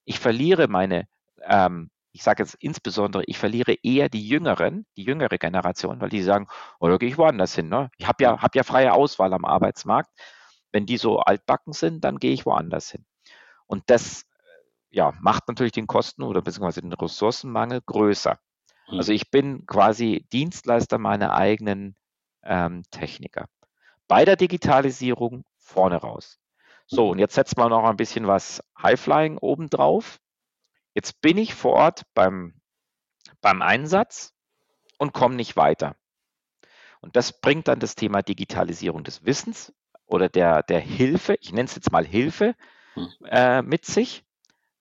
Ich 0.04 0.18
verliere 0.18 0.68
meine, 0.68 1.08
ähm, 1.42 1.88
ich 2.12 2.22
sage 2.22 2.42
jetzt 2.42 2.56
insbesondere, 2.60 3.24
ich 3.26 3.38
verliere 3.38 3.76
eher 3.82 4.10
die 4.10 4.28
Jüngeren, 4.28 4.84
die 4.98 5.04
jüngere 5.04 5.38
Generation, 5.38 6.02
weil 6.02 6.10
die 6.10 6.22
sagen, 6.22 6.48
oh, 6.80 6.88
da 6.88 6.98
gehe 6.98 7.08
ich 7.08 7.16
woanders 7.16 7.54
hin. 7.54 7.70
Ne? 7.70 7.90
Ich 7.96 8.06
habe 8.06 8.22
ja, 8.22 8.42
hab 8.42 8.54
ja 8.54 8.62
freie 8.62 8.92
Auswahl 8.92 9.32
am 9.32 9.46
Arbeitsmarkt. 9.46 10.10
Wenn 10.76 10.84
die 10.84 10.98
so 10.98 11.20
altbacken 11.20 11.72
sind, 11.72 12.04
dann 12.04 12.18
gehe 12.18 12.34
ich 12.34 12.44
woanders 12.44 12.90
hin. 12.90 13.06
Und 13.64 13.84
das 13.86 14.26
ja, 14.90 15.14
macht 15.22 15.48
natürlich 15.48 15.72
den 15.72 15.86
Kosten 15.86 16.22
oder 16.22 16.42
beziehungsweise 16.42 16.82
den 16.82 16.92
Ressourcenmangel 16.92 17.80
größer. 17.80 18.38
Mhm. 18.88 18.98
Also 18.98 19.12
ich 19.14 19.30
bin 19.30 19.64
quasi 19.64 20.26
Dienstleister 20.34 20.98
meiner 20.98 21.32
eigenen 21.32 21.96
ähm, 22.42 22.82
Techniker. 22.90 23.46
Bei 24.06 24.26
der 24.26 24.36
Digitalisierung 24.36 25.46
vorne 25.56 25.96
raus. 25.96 26.38
So, 26.86 27.08
und 27.08 27.20
jetzt 27.20 27.36
setzt 27.36 27.56
man 27.56 27.70
noch 27.70 27.84
ein 27.84 27.96
bisschen 27.96 28.26
was 28.26 28.62
Highflying 28.78 29.38
obendrauf. 29.38 30.18
Jetzt 30.92 31.22
bin 31.22 31.38
ich 31.38 31.54
vor 31.54 31.72
Ort 31.72 32.02
beim, 32.12 32.60
beim 33.40 33.62
Einsatz 33.62 34.34
und 34.98 35.14
komme 35.14 35.36
nicht 35.36 35.56
weiter. 35.56 35.96
Und 37.00 37.16
das 37.16 37.40
bringt 37.40 37.66
dann 37.66 37.80
das 37.80 37.94
Thema 37.94 38.20
Digitalisierung 38.20 39.04
des 39.04 39.24
Wissens 39.24 39.72
oder 40.06 40.28
der, 40.28 40.62
der 40.62 40.80
Hilfe, 40.80 41.36
ich 41.40 41.52
nenne 41.52 41.66
es 41.66 41.74
jetzt 41.74 41.92
mal 41.92 42.04
Hilfe, 42.04 42.54
hm. 42.94 43.08
äh, 43.24 43.62
mit 43.62 43.84
sich. 43.84 44.24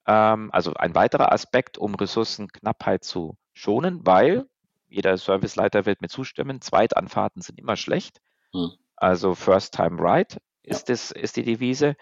Ähm, 0.06 0.50
also 0.52 0.74
ein 0.74 0.94
weiterer 0.94 1.32
Aspekt, 1.32 1.78
um 1.78 1.94
Ressourcenknappheit 1.94 3.04
zu 3.04 3.36
schonen, 3.52 4.06
weil 4.06 4.46
jeder 4.88 5.16
Serviceleiter 5.16 5.84
wird 5.84 6.00
mir 6.00 6.08
zustimmen, 6.08 6.60
Zweitanfahrten 6.60 7.42
sind 7.42 7.58
immer 7.58 7.76
schlecht. 7.76 8.20
Hm. 8.52 8.72
Also 8.96 9.34
First 9.34 9.74
Time 9.74 10.00
Right 10.00 10.38
ist, 10.62 10.88
das, 10.88 11.10
ist 11.10 11.36
die 11.36 11.42
Devise. 11.42 11.96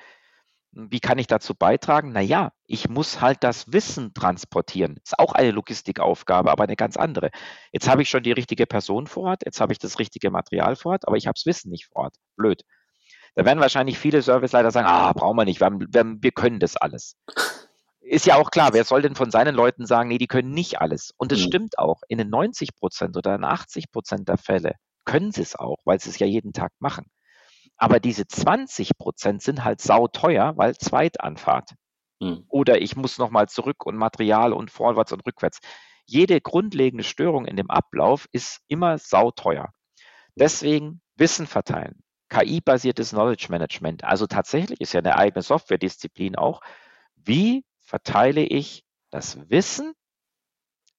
Wie 0.70 1.00
kann 1.00 1.18
ich 1.18 1.28
dazu 1.28 1.54
beitragen? 1.54 2.12
Naja, 2.12 2.52
ich 2.66 2.88
muss 2.88 3.20
halt 3.20 3.44
das 3.44 3.72
Wissen 3.72 4.12
transportieren. 4.12 4.98
Ist 5.04 5.18
auch 5.18 5.32
eine 5.32 5.52
Logistikaufgabe, 5.52 6.50
aber 6.50 6.64
eine 6.64 6.76
ganz 6.76 6.96
andere. 6.96 7.30
Jetzt 7.72 7.88
habe 7.88 8.02
ich 8.02 8.10
schon 8.10 8.24
die 8.24 8.32
richtige 8.32 8.66
Person 8.66 9.06
vor 9.06 9.24
Ort, 9.24 9.42
jetzt 9.44 9.60
habe 9.60 9.72
ich 9.72 9.78
das 9.78 9.98
richtige 9.98 10.30
Material 10.30 10.74
vor 10.74 10.92
Ort, 10.92 11.06
aber 11.06 11.16
ich 11.16 11.26
habe 11.26 11.34
das 11.34 11.46
Wissen 11.46 11.70
nicht 11.70 11.86
vor 11.86 12.04
Ort. 12.04 12.16
Blöd. 12.36 12.64
Da 13.34 13.44
werden 13.44 13.60
wahrscheinlich 13.60 13.98
viele 13.98 14.22
Serviceleiter 14.22 14.70
sagen, 14.70 14.86
ah, 14.86 15.12
brauchen 15.12 15.36
wir 15.36 15.44
nicht, 15.44 15.60
wir, 15.60 15.66
haben, 15.66 16.22
wir, 16.22 16.32
können 16.32 16.60
das 16.60 16.76
alles. 16.76 17.16
Ist 18.00 18.26
ja 18.26 18.36
auch 18.36 18.50
klar, 18.50 18.72
wer 18.72 18.84
soll 18.84 19.02
denn 19.02 19.16
von 19.16 19.30
seinen 19.30 19.54
Leuten 19.54 19.86
sagen, 19.86 20.08
nee, 20.08 20.18
die 20.18 20.26
können 20.26 20.52
nicht 20.52 20.80
alles? 20.80 21.12
Und 21.16 21.32
es 21.32 21.40
mhm. 21.40 21.46
stimmt 21.46 21.78
auch, 21.78 22.02
in 22.08 22.18
den 22.18 22.30
90 22.30 22.76
Prozent 22.76 23.16
oder 23.16 23.34
in 23.34 23.44
80 23.44 23.90
Prozent 23.90 24.28
der 24.28 24.38
Fälle 24.38 24.74
können 25.04 25.32
sie 25.32 25.42
es 25.42 25.56
auch, 25.56 25.78
weil 25.84 26.00
sie 26.00 26.10
es 26.10 26.18
ja 26.18 26.26
jeden 26.26 26.52
Tag 26.52 26.72
machen. 26.78 27.06
Aber 27.76 27.98
diese 28.00 28.26
20 28.26 28.96
Prozent 28.96 29.42
sind 29.42 29.64
halt 29.64 29.80
sauteuer, 29.80 30.52
weil 30.56 30.76
Zweitanfahrt. 30.76 31.72
Mhm. 32.20 32.44
Oder 32.48 32.80
ich 32.80 32.94
muss 32.94 33.18
nochmal 33.18 33.48
zurück 33.48 33.84
und 33.84 33.96
Material 33.96 34.52
und 34.52 34.70
vorwärts 34.70 35.12
und 35.12 35.26
rückwärts. 35.26 35.58
Jede 36.06 36.40
grundlegende 36.40 37.04
Störung 37.04 37.46
in 37.46 37.56
dem 37.56 37.70
Ablauf 37.70 38.26
ist 38.30 38.60
immer 38.68 38.98
sauteuer. 38.98 39.70
Deswegen 40.36 41.00
Wissen 41.16 41.46
verteilen, 41.46 42.03
KI-basiertes 42.28 43.10
Knowledge 43.10 43.46
Management. 43.50 44.04
Also 44.04 44.26
tatsächlich 44.26 44.80
ist 44.80 44.92
ja 44.92 45.00
eine 45.00 45.16
eigene 45.16 45.42
Software-Disziplin 45.42 46.36
auch. 46.36 46.60
Wie 47.16 47.64
verteile 47.80 48.42
ich 48.42 48.84
das 49.10 49.38
Wissen 49.50 49.92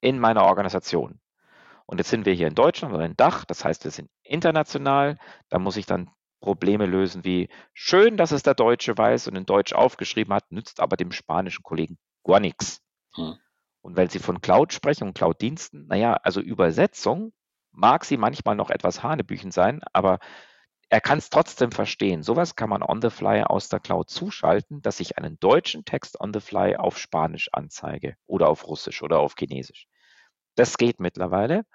in 0.02 0.20
meiner 0.20 0.44
Organisation? 0.44 1.20
Und 1.86 2.00
jetzt 2.00 2.10
sind 2.10 2.26
wir 2.26 2.34
hier 2.34 2.48
in 2.48 2.56
Deutschland 2.56 2.94
oder 2.94 3.06
in 3.06 3.16
Dach, 3.16 3.46
das 3.46 3.64
heißt, 3.64 3.84
wir 3.84 3.92
sind 3.92 4.10
international. 4.24 5.18
Da 5.50 5.60
muss 5.60 5.78
ich 5.78 5.86
dann 5.86 6.10
Probleme 6.40 6.86
lösen 6.86 7.24
wie 7.24 7.50
schön, 7.74 8.18
dass 8.18 8.32
es 8.32 8.44
der 8.44 8.56
Deutsche 8.56 8.98
weiß 8.98 9.28
und 9.28 9.36
in 9.36 9.46
Deutsch 9.46 9.74
aufgeschrieben 9.74 10.34
hat, 10.34 10.52
nützt 10.52 10.80
aber 10.80 10.98
dem 10.98 11.12
spanischen 11.12 11.64
Kollegen 11.64 11.98
gar 12.24 12.40
nichts. 12.40 12.82
Hm. 13.16 13.38
Und 13.82 13.96
wenn 13.96 14.10
Sie 14.10 14.20
von 14.20 14.42
Cloud 14.42 14.74
sprechen 14.74 15.08
und 15.08 15.14
Cloud-Diensten, 15.16 15.88
naja, 15.88 16.14
also 16.24 16.42
Übersetzung 16.42 17.34
mag 17.72 18.06
sie 18.06 18.18
manchmal 18.18 18.56
noch 18.56 18.70
etwas 18.70 19.04
Hanebüchen 19.04 19.52
sein, 19.52 19.82
aber 19.94 20.20
er 20.96 21.02
kann 21.02 21.18
es 21.18 21.30
trotzdem 21.30 21.74
verstehen. 21.74 22.24
Sowas 22.24 22.56
kann 22.56 22.70
man 22.70 22.82
on 22.82 23.02
the 23.02 23.10
fly 23.10 23.44
aus 23.44 23.68
der 23.68 23.82
Cloud 23.82 24.10
zuschalten, 24.10 24.82
dass 24.82 25.02
ich 25.02 25.18
einen 25.18 25.38
deutschen 25.42 25.84
Text 25.84 26.22
on 26.22 26.34
the 26.34 26.40
fly 26.40 26.78
auf 26.78 26.98
Spanisch 26.98 27.50
anzeige 27.52 28.16
oder 28.28 28.48
auf 28.48 28.66
Russisch 28.66 29.04
oder 29.04 29.20
auf 29.20 29.36
Chinesisch. 29.38 29.90
Das 30.56 30.78
geht 30.78 31.02
mittlerweile 31.02 31.66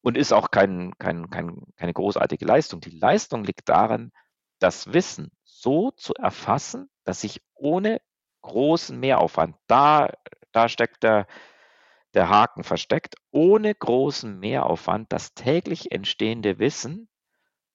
und 0.00 0.18
ist 0.18 0.32
auch 0.32 0.50
kein, 0.50 0.98
kein, 0.98 1.30
kein, 1.30 1.62
keine 1.76 1.92
großartige 1.92 2.44
Leistung. 2.44 2.80
Die 2.80 2.90
Leistung 2.90 3.44
liegt 3.44 3.68
darin, 3.68 4.10
das 4.58 4.92
Wissen 4.92 5.30
so 5.44 5.92
zu 5.92 6.14
erfassen, 6.14 6.90
dass 7.04 7.22
ich 7.22 7.40
ohne 7.54 8.00
großen 8.42 8.98
Mehraufwand, 8.98 9.54
da, 9.68 10.10
da 10.50 10.68
steckt 10.68 11.04
der, 11.04 11.28
der 12.14 12.30
Haken 12.30 12.64
versteckt, 12.64 13.14
ohne 13.30 13.72
großen 13.72 14.40
Mehraufwand 14.40 15.12
das 15.12 15.34
täglich 15.34 15.92
entstehende 15.92 16.58
Wissen 16.58 17.08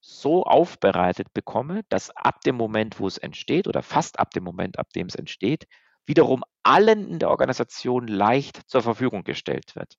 so 0.02 0.42
aufbereitet 0.42 1.32
bekomme, 1.32 1.84
dass 1.88 2.10
ab 2.10 2.40
dem 2.42 2.56
Moment, 2.56 2.98
wo 2.98 3.06
es 3.06 3.18
entsteht 3.18 3.68
oder 3.68 3.82
fast 3.82 4.18
ab 4.18 4.32
dem 4.32 4.42
Moment, 4.42 4.78
ab 4.78 4.92
dem 4.92 5.06
es 5.06 5.14
entsteht, 5.14 5.68
wiederum 6.04 6.42
allen 6.64 7.08
in 7.08 7.18
der 7.20 7.30
Organisation 7.30 8.08
leicht 8.08 8.68
zur 8.68 8.82
Verfügung 8.82 9.22
gestellt 9.22 9.76
wird. 9.76 9.96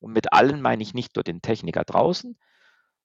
Und 0.00 0.14
mit 0.14 0.32
allen 0.32 0.62
meine 0.62 0.82
ich 0.82 0.94
nicht 0.94 1.16
nur 1.16 1.22
den 1.22 1.42
Techniker 1.42 1.84
draußen, 1.84 2.38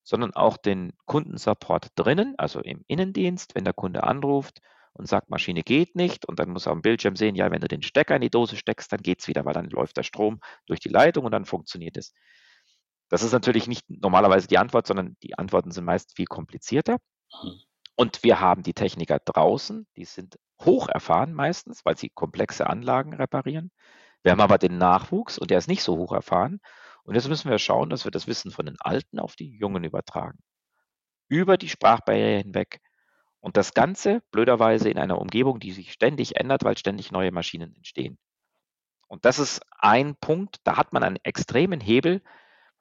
sondern 0.03 0.33
auch 0.33 0.55
den 0.55 0.93
Kundensupport 1.05 1.89
drinnen, 1.95 2.35
also 2.37 2.61
im 2.61 2.85
Innendienst, 2.87 3.53
wenn 3.55 3.65
der 3.65 3.73
Kunde 3.73 4.03
anruft 4.03 4.61
und 4.93 5.05
sagt, 5.05 5.29
Maschine 5.29 5.63
geht 5.63 5.97
nicht 5.97 6.25
und 6.25 6.39
dann 6.39 6.49
muss 6.49 6.65
er 6.65 6.71
am 6.71 6.81
Bildschirm 6.81 7.17
sehen, 7.17 7.35
ja, 7.35 7.51
wenn 7.51 7.59
du 7.59 7.67
den 7.67 7.81
Stecker 7.81 8.15
in 8.15 8.21
die 8.21 8.29
Dose 8.29 8.55
steckst, 8.55 8.91
dann 8.93 9.01
geht 9.01 9.19
es 9.19 9.27
wieder, 9.27 9.43
weil 9.43 9.53
dann 9.53 9.69
läuft 9.69 9.97
der 9.97 10.03
Strom 10.03 10.39
durch 10.65 10.79
die 10.79 10.89
Leitung 10.89 11.25
und 11.25 11.33
dann 11.33 11.43
funktioniert 11.43 11.97
es. 11.97 12.13
Das 13.09 13.23
ist 13.23 13.31
natürlich 13.31 13.67
nicht 13.67 13.89
normalerweise 13.89 14.47
die 14.47 14.57
Antwort, 14.57 14.87
sondern 14.87 15.15
die 15.23 15.37
Antworten 15.37 15.71
sind 15.71 15.85
meist 15.85 16.15
viel 16.15 16.25
komplizierter. 16.25 16.97
Mhm. 17.43 17.61
Und 17.95 18.23
wir 18.23 18.39
haben 18.39 18.61
die 18.61 18.73
Techniker 18.73 19.19
draußen, 19.19 19.87
die 19.95 20.05
sind 20.05 20.37
hoch 20.61 20.87
erfahren 20.87 21.33
meistens, 21.33 21.83
weil 21.83 21.97
sie 21.97 22.09
komplexe 22.09 22.67
Anlagen 22.67 23.13
reparieren. 23.13 23.71
Wir 24.23 24.31
haben 24.31 24.41
aber 24.41 24.57
den 24.57 24.77
Nachwuchs 24.77 25.37
und 25.37 25.51
der 25.51 25.57
ist 25.57 25.67
nicht 25.67 25.83
so 25.83 25.97
hoch 25.97 26.11
erfahren. 26.11 26.59
Und 27.03 27.15
jetzt 27.15 27.27
müssen 27.27 27.49
wir 27.49 27.57
schauen, 27.57 27.89
dass 27.89 28.03
wir 28.03 28.11
das 28.11 28.27
Wissen 28.27 28.51
von 28.51 28.65
den 28.65 28.75
Alten 28.79 29.19
auf 29.19 29.35
die 29.35 29.49
Jungen 29.49 29.83
übertragen. 29.83 30.39
Über 31.29 31.57
die 31.57 31.69
Sprachbarriere 31.69 32.39
hinweg. 32.39 32.81
Und 33.39 33.55
das 33.55 33.73
Ganze 33.73 34.21
blöderweise 34.31 34.89
in 34.89 34.97
einer 34.97 35.19
Umgebung, 35.19 35.59
die 35.59 35.71
sich 35.71 35.93
ständig 35.93 36.35
ändert, 36.37 36.63
weil 36.63 36.77
ständig 36.77 37.11
neue 37.11 37.31
Maschinen 37.31 37.73
entstehen. 37.75 38.17
Und 39.07 39.23
das 39.25 39.39
ist 39.39 39.61
ein 39.79 40.15
Punkt, 40.17 40.57
da 40.65 40.75
hat 40.75 40.91
man 40.91 41.03
einen 41.03 41.17
extremen 41.23 41.79
Hebel, 41.79 42.21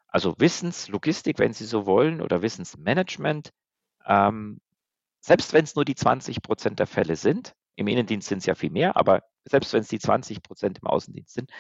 also 0.09 0.35
Wissenslogistik, 0.39 1.39
wenn 1.39 1.53
Sie 1.53 1.65
so 1.65 1.87
wollen, 1.87 2.21
oder 2.21 2.43
Wissensmanagement, 2.43 3.53
ähm, 4.07 4.61
selbst 5.21 5.53
wenn 5.53 5.65
es 5.65 5.75
nur 5.75 5.85
die 5.85 5.95
20 5.95 6.43
Prozent 6.43 6.79
der 6.79 6.87
Fälle 6.87 7.17
sind, 7.17 7.55
im 7.75 7.89
Innendienst 7.89 8.29
sind 8.29 8.39
es 8.39 8.47
ja 8.47 8.55
viel 8.55 8.71
mehr, 8.71 8.97
aber 8.97 9.23
selbst 9.45 9.73
wenn 9.73 9.81
es 9.81 9.89
die 9.89 9.99
20 9.99 10.43
Prozent 10.43 10.79
im 10.79 10.87
Außendienst 10.87 11.35
sind, 11.35 11.51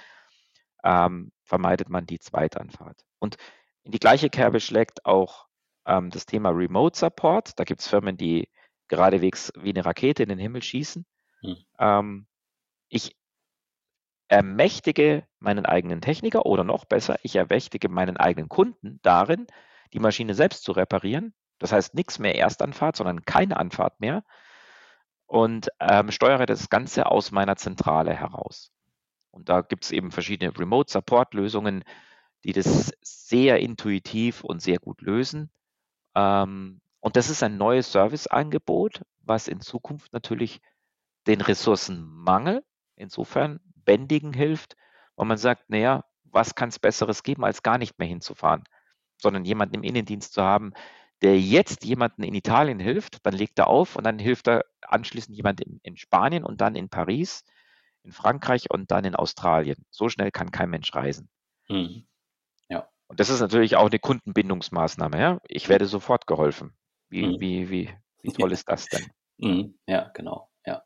ähm, 0.84 1.32
vermeidet 1.44 1.88
man 1.88 2.06
die 2.06 2.18
Zweitanfahrt. 2.18 3.02
Und 3.18 3.36
in 3.82 3.92
die 3.92 3.98
gleiche 3.98 4.30
Kerbe 4.30 4.60
schlägt 4.60 5.04
auch 5.04 5.46
ähm, 5.84 6.10
das 6.10 6.26
Thema 6.26 6.50
Remote 6.50 6.98
Support. 6.98 7.58
Da 7.58 7.64
gibt 7.64 7.80
es 7.80 7.88
Firmen, 7.88 8.16
die 8.16 8.48
geradewegs 8.88 9.52
wie 9.56 9.70
eine 9.70 9.84
Rakete 9.84 10.22
in 10.22 10.28
den 10.28 10.38
Himmel 10.38 10.62
schießen. 10.62 11.04
Hm. 11.40 11.56
Ähm, 11.78 12.26
ich 12.88 13.16
ermächtige 14.28 15.24
meinen 15.38 15.66
eigenen 15.66 16.00
Techniker 16.00 16.46
oder 16.46 16.64
noch 16.64 16.84
besser, 16.84 17.18
ich 17.22 17.36
ermächtige 17.36 17.88
meinen 17.88 18.16
eigenen 18.16 18.48
Kunden 18.48 18.98
darin, 19.02 19.46
die 19.92 20.00
Maschine 20.00 20.34
selbst 20.34 20.64
zu 20.64 20.72
reparieren. 20.72 21.34
Das 21.58 21.72
heißt 21.72 21.94
nichts 21.94 22.18
mehr 22.18 22.34
Erstanfahrt, 22.34 22.96
sondern 22.96 23.24
keine 23.24 23.56
Anfahrt 23.56 24.00
mehr 24.00 24.24
und 25.26 25.68
ähm, 25.80 26.10
steuere 26.10 26.46
das 26.46 26.68
Ganze 26.68 27.06
aus 27.06 27.30
meiner 27.30 27.56
Zentrale 27.56 28.14
heraus. 28.14 28.72
Und 29.30 29.48
da 29.48 29.60
gibt 29.60 29.84
es 29.84 29.92
eben 29.92 30.10
verschiedene 30.10 30.56
Remote-Support-Lösungen, 30.56 31.84
die 32.44 32.52
das 32.52 32.92
sehr 33.02 33.58
intuitiv 33.60 34.44
und 34.44 34.62
sehr 34.62 34.78
gut 34.78 35.02
lösen. 35.02 35.50
Ähm, 36.14 36.80
und 37.00 37.16
das 37.16 37.30
ist 37.30 37.42
ein 37.42 37.56
neues 37.56 37.92
Serviceangebot, 37.92 39.02
was 39.22 39.48
in 39.48 39.60
Zukunft 39.60 40.12
natürlich 40.12 40.60
den 41.26 41.40
Ressourcenmangel 41.40 42.64
insofern 42.96 43.60
bändigen 43.84 44.32
hilft, 44.32 44.76
weil 45.16 45.26
man 45.26 45.38
sagt, 45.38 45.70
naja, 45.70 46.04
was 46.24 46.54
kann 46.54 46.68
es 46.68 46.78
Besseres 46.78 47.22
geben, 47.22 47.44
als 47.44 47.62
gar 47.62 47.78
nicht 47.78 47.98
mehr 47.98 48.08
hinzufahren, 48.08 48.64
sondern 49.16 49.44
jemanden 49.44 49.76
im 49.76 49.82
Innendienst 49.82 50.34
zu 50.34 50.42
haben, 50.42 50.72
der 51.22 51.40
jetzt 51.40 51.84
jemanden 51.84 52.22
in 52.22 52.34
Italien 52.34 52.78
hilft, 52.78 53.24
dann 53.24 53.34
legt 53.34 53.58
er 53.58 53.68
auf 53.68 53.96
und 53.96 54.04
dann 54.04 54.18
hilft 54.18 54.48
er 54.48 54.64
anschließend 54.82 55.36
jemand 55.36 55.60
in, 55.60 55.80
in 55.82 55.96
Spanien 55.96 56.44
und 56.44 56.60
dann 56.60 56.76
in 56.76 56.90
Paris, 56.90 57.44
in 58.02 58.12
Frankreich 58.12 58.70
und 58.70 58.90
dann 58.90 59.04
in 59.04 59.14
Australien. 59.14 59.84
So 59.90 60.08
schnell 60.08 60.30
kann 60.30 60.50
kein 60.50 60.70
Mensch 60.70 60.94
reisen. 60.94 61.30
Mhm. 61.68 62.06
Ja. 62.68 62.88
Und 63.06 63.18
das 63.18 63.30
ist 63.30 63.40
natürlich 63.40 63.76
auch 63.76 63.86
eine 63.86 63.98
Kundenbindungsmaßnahme. 63.98 65.18
Ja? 65.18 65.40
Ich 65.48 65.68
werde 65.68 65.86
sofort 65.86 66.26
geholfen. 66.26 66.76
Wie, 67.08 67.26
mhm. 67.26 67.40
wie, 67.40 67.70
wie, 67.70 67.94
wie 68.22 68.32
toll 68.32 68.52
ist 68.52 68.68
das 68.68 68.86
denn? 68.86 69.06
Mhm. 69.38 69.78
Ja, 69.86 70.10
genau. 70.14 70.50
Ja. 70.66 70.82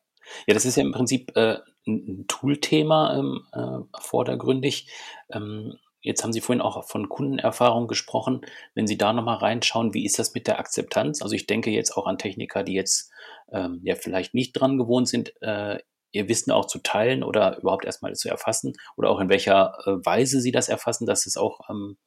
ja, 0.46 0.54
das 0.54 0.64
ist 0.64 0.76
ja 0.76 0.82
im 0.82 0.92
Prinzip 0.92 1.36
äh, 1.36 1.58
ein 1.86 2.26
Tool-Thema 2.28 3.18
ähm, 3.18 3.46
äh, 3.52 4.00
vordergründig. 4.00 4.88
Ähm, 5.30 5.74
Jetzt 6.02 6.24
haben 6.24 6.32
Sie 6.32 6.40
vorhin 6.40 6.62
auch 6.62 6.88
von 6.88 7.10
Kundenerfahrung 7.10 7.86
gesprochen. 7.86 8.40
Wenn 8.74 8.86
Sie 8.86 8.96
da 8.96 9.12
nochmal 9.12 9.36
reinschauen, 9.36 9.92
wie 9.92 10.06
ist 10.06 10.18
das 10.18 10.32
mit 10.32 10.46
der 10.46 10.58
Akzeptanz? 10.58 11.20
Also 11.20 11.34
ich 11.34 11.46
denke 11.46 11.70
jetzt 11.70 11.94
auch 11.94 12.06
an 12.06 12.16
Techniker, 12.16 12.62
die 12.62 12.72
jetzt 12.72 13.12
ähm, 13.52 13.80
ja 13.84 13.96
vielleicht 13.96 14.32
nicht 14.32 14.52
dran 14.52 14.78
gewohnt 14.78 15.08
sind, 15.08 15.34
äh, 15.42 15.78
ihr 16.12 16.28
Wissen 16.28 16.52
auch 16.52 16.66
zu 16.66 16.78
teilen 16.78 17.22
oder 17.22 17.58
überhaupt 17.58 17.84
erstmal 17.84 18.14
zu 18.14 18.28
erfassen 18.30 18.72
oder 18.96 19.10
auch 19.10 19.20
in 19.20 19.28
welcher 19.28 19.74
äh, 19.84 19.90
Weise 20.04 20.40
sie 20.40 20.52
das 20.52 20.68
erfassen, 20.68 21.06
dass 21.06 21.26
es 21.26 21.36
auch 21.36 21.60
ähm, 21.68 21.98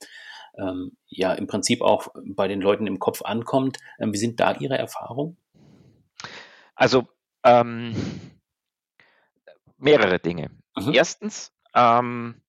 ähm, 0.57 0.97
ja 1.07 1.33
im 1.33 1.45
Prinzip 1.45 1.81
auch 1.81 2.07
bei 2.25 2.47
den 2.47 2.61
Leuten 2.61 2.87
im 2.87 2.99
Kopf 2.99 3.21
ankommt. 3.21 3.77
Ähm, 3.99 4.11
wie 4.11 4.17
sind 4.17 4.39
da 4.39 4.53
Ihre 4.55 4.77
Erfahrungen? 4.77 5.37
Also 6.75 7.03
ähm, 7.43 7.95
mehrere 9.83 10.19
Dinge. 10.19 10.49
Mhm. 10.75 10.93
Erstens, 10.93 11.51
ähm, 11.75 12.43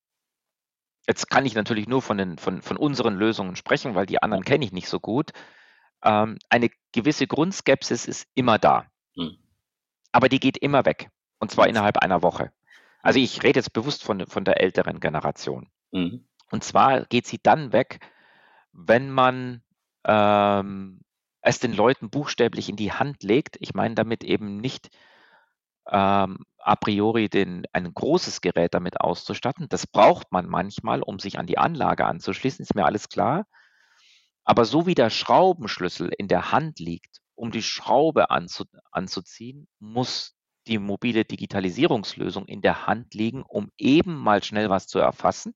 Jetzt 1.07 1.29
kann 1.29 1.44
ich 1.44 1.55
natürlich 1.55 1.87
nur 1.87 2.01
von, 2.01 2.16
den, 2.16 2.38
von, 2.38 2.62
von 2.62 2.77
unseren 2.77 3.14
Lösungen 3.14 3.57
sprechen, 3.57 3.94
weil 3.94 4.07
die 4.07 4.23
anderen 4.23 4.44
kenne 4.44 4.64
ich 4.64 4.73
nicht 4.73 4.88
so 4.88 5.01
gut. 5.01 5.33
Ähm, 6.03 6.38
eine 6.49 6.70
gewisse 6.92 7.27
Grundskepsis 7.27 8.07
ist 8.07 8.27
immer 8.35 8.59
da. 8.59 8.87
Mhm. 9.14 9.38
Aber 10.12 10.29
die 10.29 10.40
geht 10.40 10.57
immer 10.57 10.85
weg. 10.87 11.11
Und 11.38 11.51
zwar 11.51 11.68
innerhalb 11.68 11.99
einer 11.99 12.23
Woche. 12.23 12.53
Also 13.03 13.18
ich 13.18 13.42
rede 13.42 13.59
jetzt 13.59 13.75
bewusst 13.75 14.03
von, 14.03 14.27
von 14.27 14.44
der 14.44 14.61
älteren 14.61 14.99
Generation. 14.99 15.68
Mhm. 15.92 16.27
Und 16.51 16.64
zwar 16.64 17.05
geht 17.05 17.27
sie 17.27 17.40
dann 17.42 17.73
weg, 17.73 18.01
wenn 18.73 19.11
man 19.11 19.62
ähm, 20.05 21.01
es 21.42 21.59
den 21.59 21.75
Leuten 21.75 22.09
buchstäblich 22.09 22.70
in 22.70 22.77
die 22.77 22.92
Hand 22.92 23.23
legt. 23.23 23.57
Ich 23.61 23.75
meine 23.75 23.94
damit 23.94 24.25
eben 24.25 24.57
nicht 24.57 24.88
ähm, 25.90 26.47
a 26.64 26.77
priori 26.77 27.29
den, 27.29 27.64
ein 27.72 27.92
großes 27.92 28.40
Gerät 28.40 28.74
damit 28.74 29.00
auszustatten. 29.00 29.68
Das 29.68 29.87
braucht 29.87 30.33
man 30.33 30.48
manchmal, 30.48 31.03
um 31.03 31.18
sich 31.18 31.38
an 31.38 31.46
die 31.46 31.59
Anlage 31.59 32.07
anzuschließen, 32.07 32.62
ist 32.62 32.74
mir 32.74 32.87
alles 32.87 33.09
klar. 33.09 33.46
Aber 34.44 34.64
so 34.64 34.87
wie 34.87 34.94
der 34.94 35.11
Schraubenschlüssel 35.11 36.11
in 36.16 36.29
der 36.29 36.53
Hand 36.53 36.79
liegt, 36.79 37.20
um 37.35 37.50
die 37.50 37.62
Schraube 37.62 38.31
anzu, 38.31 38.64
anzuziehen, 38.90 39.68
muss 39.79 40.35
die 40.66 40.79
mobile 40.79 41.24
Digitalisierungslösung 41.24 42.46
in 42.46 42.62
der 42.62 42.87
Hand 42.87 43.12
liegen, 43.14 43.42
um 43.42 43.70
eben 43.77 44.14
mal 44.14 44.42
schnell 44.42 44.70
was 44.70 44.87
zu 44.87 44.98
erfassen 44.98 45.55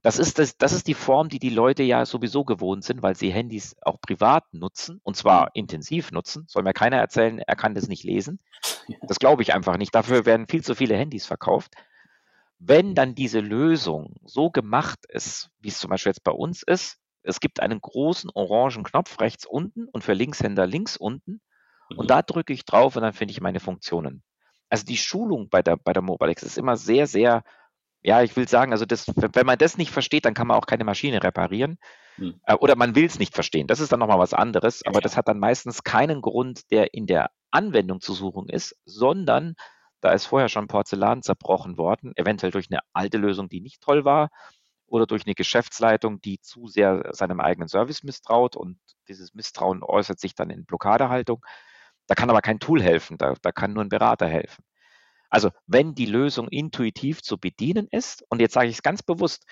das 0.00 0.18
ist, 0.18 0.38
das, 0.38 0.56
das 0.56 0.72
ist 0.72 0.88
die 0.88 0.94
Form, 0.94 1.28
die 1.28 1.38
die 1.38 1.50
Leute 1.50 1.82
ja 1.82 2.06
sowieso 2.06 2.44
gewohnt 2.44 2.84
sind, 2.84 3.02
weil 3.02 3.14
sie 3.14 3.30
Handys 3.30 3.76
auch 3.82 4.00
privat 4.00 4.44
nutzen 4.52 5.00
und 5.02 5.16
zwar 5.16 5.50
intensiv 5.54 6.10
nutzen. 6.10 6.44
Soll 6.48 6.62
mir 6.62 6.72
keiner 6.72 6.96
erzählen, 6.96 7.38
er 7.38 7.56
kann 7.56 7.74
das 7.74 7.88
nicht 7.88 8.04
lesen. 8.04 8.40
Das 9.02 9.18
glaube 9.18 9.42
ich 9.42 9.54
einfach 9.54 9.76
nicht. 9.76 9.94
Dafür 9.94 10.24
werden 10.24 10.48
viel 10.48 10.64
zu 10.64 10.74
viele 10.74 10.96
Handys 10.96 11.26
verkauft. 11.26 11.74
Wenn 12.58 12.94
dann 12.94 13.14
diese 13.14 13.40
Lösung 13.40 14.14
so 14.24 14.50
gemacht 14.50 15.00
ist, 15.08 15.50
wie 15.60 15.68
es 15.68 15.78
zum 15.78 15.90
Beispiel 15.90 16.10
jetzt 16.10 16.24
bei 16.24 16.32
uns 16.32 16.62
ist, 16.62 16.98
es 17.22 17.40
gibt 17.40 17.60
einen 17.60 17.80
großen 17.80 18.30
orangen 18.34 18.84
Knopf 18.84 19.20
rechts 19.20 19.46
unten 19.46 19.88
und 19.88 20.02
für 20.02 20.14
Linkshänder 20.14 20.66
links 20.66 20.96
unten 20.96 21.40
und 21.90 22.04
mhm. 22.04 22.08
da 22.08 22.22
drücke 22.22 22.52
ich 22.52 22.64
drauf 22.64 22.96
und 22.96 23.02
dann 23.02 23.12
finde 23.12 23.32
ich 23.32 23.40
meine 23.40 23.60
Funktionen. 23.60 24.22
Also 24.68 24.84
die 24.84 24.96
Schulung 24.96 25.48
bei 25.48 25.62
der, 25.62 25.76
bei 25.76 25.92
der 25.92 26.02
Mobilex 26.02 26.42
ist 26.42 26.58
immer 26.58 26.76
sehr, 26.76 27.06
sehr 27.06 27.44
ja, 28.02 28.22
ich 28.22 28.36
will 28.36 28.48
sagen, 28.48 28.72
also 28.72 28.84
das, 28.84 29.06
wenn 29.14 29.46
man 29.46 29.58
das 29.58 29.78
nicht 29.78 29.90
versteht, 29.90 30.24
dann 30.24 30.34
kann 30.34 30.46
man 30.46 30.56
auch 30.56 30.66
keine 30.66 30.84
Maschine 30.84 31.22
reparieren. 31.22 31.78
Hm. 32.16 32.40
Äh, 32.44 32.54
oder 32.54 32.76
man 32.76 32.94
will 32.94 33.04
es 33.04 33.18
nicht 33.18 33.34
verstehen. 33.34 33.66
Das 33.66 33.80
ist 33.80 33.92
dann 33.92 34.00
nochmal 34.00 34.18
was 34.18 34.34
anderes. 34.34 34.84
Aber 34.84 34.96
ja. 34.96 35.00
das 35.00 35.16
hat 35.16 35.28
dann 35.28 35.38
meistens 35.38 35.84
keinen 35.84 36.20
Grund, 36.20 36.70
der 36.70 36.94
in 36.94 37.06
der 37.06 37.30
Anwendung 37.50 38.00
zu 38.00 38.12
suchen 38.12 38.48
ist, 38.48 38.76
sondern 38.84 39.54
da 40.00 40.10
ist 40.10 40.26
vorher 40.26 40.48
schon 40.48 40.66
Porzellan 40.66 41.22
zerbrochen 41.22 41.78
worden, 41.78 42.12
eventuell 42.16 42.50
durch 42.50 42.68
eine 42.70 42.80
alte 42.92 43.18
Lösung, 43.18 43.48
die 43.48 43.60
nicht 43.60 43.80
toll 43.80 44.04
war, 44.04 44.30
oder 44.86 45.06
durch 45.06 45.24
eine 45.24 45.34
Geschäftsleitung, 45.34 46.20
die 46.20 46.40
zu 46.40 46.66
sehr 46.66 47.08
seinem 47.12 47.40
eigenen 47.40 47.68
Service 47.68 48.02
misstraut 48.02 48.56
und 48.56 48.78
dieses 49.08 49.32
Misstrauen 49.32 49.82
äußert 49.82 50.18
sich 50.18 50.34
dann 50.34 50.50
in 50.50 50.66
Blockadehaltung. 50.66 51.44
Da 52.08 52.14
kann 52.14 52.28
aber 52.28 52.42
kein 52.42 52.58
Tool 52.58 52.82
helfen, 52.82 53.16
da, 53.16 53.34
da 53.40 53.52
kann 53.52 53.72
nur 53.72 53.84
ein 53.84 53.88
Berater 53.88 54.26
helfen. 54.26 54.64
Also 55.32 55.50
wenn 55.66 55.94
die 55.94 56.04
Lösung 56.04 56.46
intuitiv 56.48 57.22
zu 57.22 57.38
bedienen 57.38 57.88
ist, 57.90 58.22
und 58.28 58.42
jetzt 58.42 58.52
sage 58.52 58.68
ich 58.68 58.76
es 58.76 58.82
ganz 58.82 59.02
bewusst, 59.02 59.46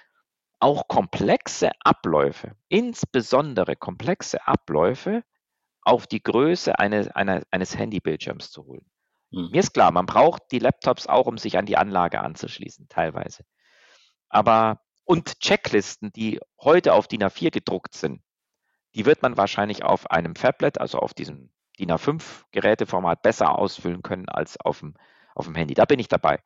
auch 0.58 0.88
komplexe 0.88 1.70
Abläufe, 1.80 2.54
insbesondere 2.68 3.76
komplexe 3.76 4.46
Abläufe 4.46 5.24
auf 5.80 6.06
die 6.06 6.22
Größe 6.22 6.78
eines, 6.78 7.08
einer, 7.08 7.42
eines 7.50 7.78
Handybildschirms 7.78 8.50
zu 8.50 8.66
holen. 8.66 8.84
Hm. 9.32 9.52
Mir 9.52 9.60
ist 9.60 9.72
klar, 9.72 9.90
man 9.90 10.04
braucht 10.04 10.42
die 10.52 10.58
Laptops 10.58 11.06
auch, 11.06 11.26
um 11.26 11.38
sich 11.38 11.56
an 11.56 11.64
die 11.64 11.78
Anlage 11.78 12.20
anzuschließen, 12.20 12.88
teilweise. 12.90 13.44
Aber 14.28 14.82
und 15.04 15.40
Checklisten, 15.40 16.12
die 16.12 16.40
heute 16.60 16.92
auf 16.92 17.08
DIN 17.08 17.24
A4 17.24 17.50
gedruckt 17.50 17.94
sind, 17.94 18.20
die 18.94 19.06
wird 19.06 19.22
man 19.22 19.38
wahrscheinlich 19.38 19.82
auf 19.82 20.10
einem 20.10 20.36
Fablet, 20.36 20.78
also 20.78 20.98
auf 20.98 21.14
diesem 21.14 21.50
DIN 21.78 21.90
A5 21.90 22.22
Geräteformat 22.50 23.22
besser 23.22 23.58
ausfüllen 23.58 24.02
können 24.02 24.28
als 24.28 24.60
auf 24.60 24.80
dem 24.80 24.94
auf 25.34 25.46
dem 25.46 25.54
Handy. 25.54 25.74
Da 25.74 25.84
bin 25.84 25.98
ich 25.98 26.08
dabei. 26.08 26.40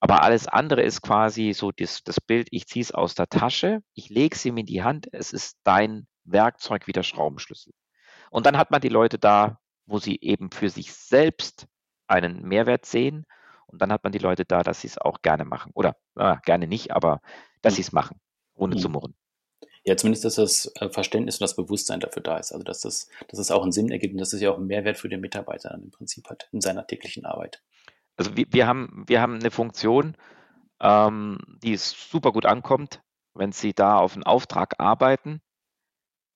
Aber 0.00 0.22
alles 0.22 0.48
andere 0.48 0.82
ist 0.82 1.00
quasi 1.00 1.52
so 1.52 1.70
das, 1.70 2.02
das 2.02 2.20
Bild, 2.20 2.48
ich 2.50 2.66
ziehe 2.66 2.82
es 2.82 2.90
aus 2.90 3.14
der 3.14 3.28
Tasche, 3.28 3.82
ich 3.94 4.08
lege 4.08 4.34
es 4.34 4.44
ihm 4.44 4.56
in 4.56 4.66
die 4.66 4.82
Hand, 4.82 5.06
es 5.12 5.32
ist 5.32 5.58
dein 5.62 6.08
Werkzeug 6.24 6.88
wie 6.88 6.92
der 6.92 7.04
Schraubenschlüssel. 7.04 7.72
Und 8.30 8.46
dann 8.46 8.56
hat 8.56 8.70
man 8.72 8.80
die 8.80 8.88
Leute 8.88 9.18
da, 9.18 9.60
wo 9.86 9.98
sie 9.98 10.18
eben 10.20 10.50
für 10.50 10.70
sich 10.70 10.92
selbst 10.92 11.66
einen 12.06 12.42
Mehrwert 12.42 12.84
sehen. 12.84 13.26
Und 13.66 13.80
dann 13.80 13.92
hat 13.92 14.02
man 14.04 14.12
die 14.12 14.18
Leute 14.18 14.44
da, 14.44 14.62
dass 14.62 14.80
sie 14.80 14.88
es 14.88 14.98
auch 14.98 15.22
gerne 15.22 15.44
machen. 15.44 15.70
Oder 15.74 15.96
äh, 16.16 16.36
gerne 16.44 16.66
nicht, 16.66 16.90
aber 16.90 17.20
dass 17.62 17.74
mhm. 17.74 17.76
sie 17.76 17.82
es 17.82 17.92
machen, 17.92 18.20
ohne 18.54 18.74
mhm. 18.74 18.80
zu 18.80 18.88
murren. 18.88 19.14
Ja, 19.84 19.96
zumindest, 19.96 20.24
dass 20.24 20.36
das 20.36 20.72
äh, 20.80 20.88
Verständnis 20.88 21.36
und 21.36 21.42
das 21.42 21.56
Bewusstsein 21.56 22.00
dafür 22.00 22.22
da 22.22 22.38
ist. 22.38 22.52
Also, 22.52 22.64
dass 22.64 22.80
das, 22.80 23.08
dass 23.28 23.38
es 23.38 23.50
auch 23.50 23.62
einen 23.62 23.72
Sinn 23.72 23.90
ergibt 23.90 24.14
und 24.14 24.20
dass 24.20 24.32
es 24.32 24.40
ja 24.40 24.50
auch 24.50 24.56
einen 24.56 24.66
Mehrwert 24.66 24.98
für 24.98 25.08
den 25.08 25.20
Mitarbeiter 25.20 25.70
dann 25.70 25.82
im 25.82 25.90
Prinzip 25.90 26.28
hat 26.28 26.48
in 26.52 26.60
seiner 26.60 26.86
täglichen 26.86 27.24
Arbeit 27.24 27.62
also 28.22 28.36
wir, 28.36 28.46
wir, 28.50 28.66
haben, 28.66 29.04
wir 29.06 29.20
haben 29.20 29.34
eine 29.34 29.50
Funktion, 29.50 30.16
ähm, 30.80 31.38
die 31.62 31.76
super 31.76 32.32
gut 32.32 32.46
ankommt. 32.46 33.02
Wenn 33.34 33.52
Sie 33.52 33.72
da 33.72 33.96
auf 33.96 34.14
einen 34.14 34.24
Auftrag 34.24 34.74
arbeiten, 34.78 35.40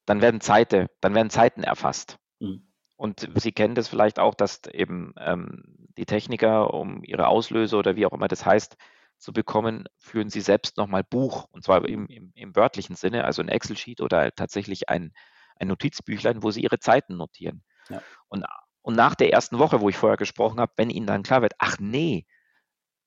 dann 0.07 0.21
werden, 0.21 0.41
Zeite, 0.41 0.89
dann 1.01 1.15
werden 1.15 1.31
Zeiten 1.31 1.63
erfasst. 1.63 2.19
Mhm. 2.41 2.67
Und 2.97 3.29
Sie 3.35 3.53
kennen 3.53 3.75
das 3.75 3.89
vielleicht 3.89 4.19
auch, 4.19 4.35
dass 4.35 4.63
eben 4.73 5.13
ähm, 5.19 5.63
die 5.99 6.07
Techniker, 6.07 6.73
um 6.73 7.05
ihre 7.05 7.29
Auslöse 7.29 7.77
oder 7.77 7.95
wie 7.97 8.07
auch 8.07 8.13
immer 8.13 8.29
das 8.29 8.47
heißt, 8.47 8.77
zu 9.19 9.33
bekommen, 9.33 9.87
führen 9.99 10.29
sie 10.29 10.43
selbst 10.43 10.77
nochmal 10.77 11.03
Buch, 11.03 11.47
und 11.51 11.65
zwar 11.65 11.87
im, 11.89 12.07
im, 12.09 12.33
im 12.35 12.55
wörtlichen 12.55 12.97
Sinne, 12.97 13.25
also 13.25 13.41
ein 13.41 13.49
Excel-Sheet 13.49 14.03
oder 14.03 14.31
tatsächlich 14.33 14.91
ein, 14.91 15.13
ein 15.57 15.69
Notizbüchlein, 15.69 16.43
wo 16.43 16.51
sie 16.51 16.63
ihre 16.63 16.79
Zeiten 16.79 17.17
notieren. 17.17 17.65
Ja. 17.89 18.03
Und 18.29 18.45
und 18.87 18.95
nach 18.95 19.17
der 19.17 19.33
ersten 19.33 19.59
Woche, 19.59 19.81
wo 19.81 19.89
ich 19.89 19.97
vorher 19.97 20.17
gesprochen 20.17 20.61
habe, 20.61 20.73
wenn 20.77 20.91
ihnen 20.91 21.09
dann 21.09 21.25
klar 21.25 21.43
wird, 21.43 21.55
ach 21.59 21.79
nee, 21.81 22.25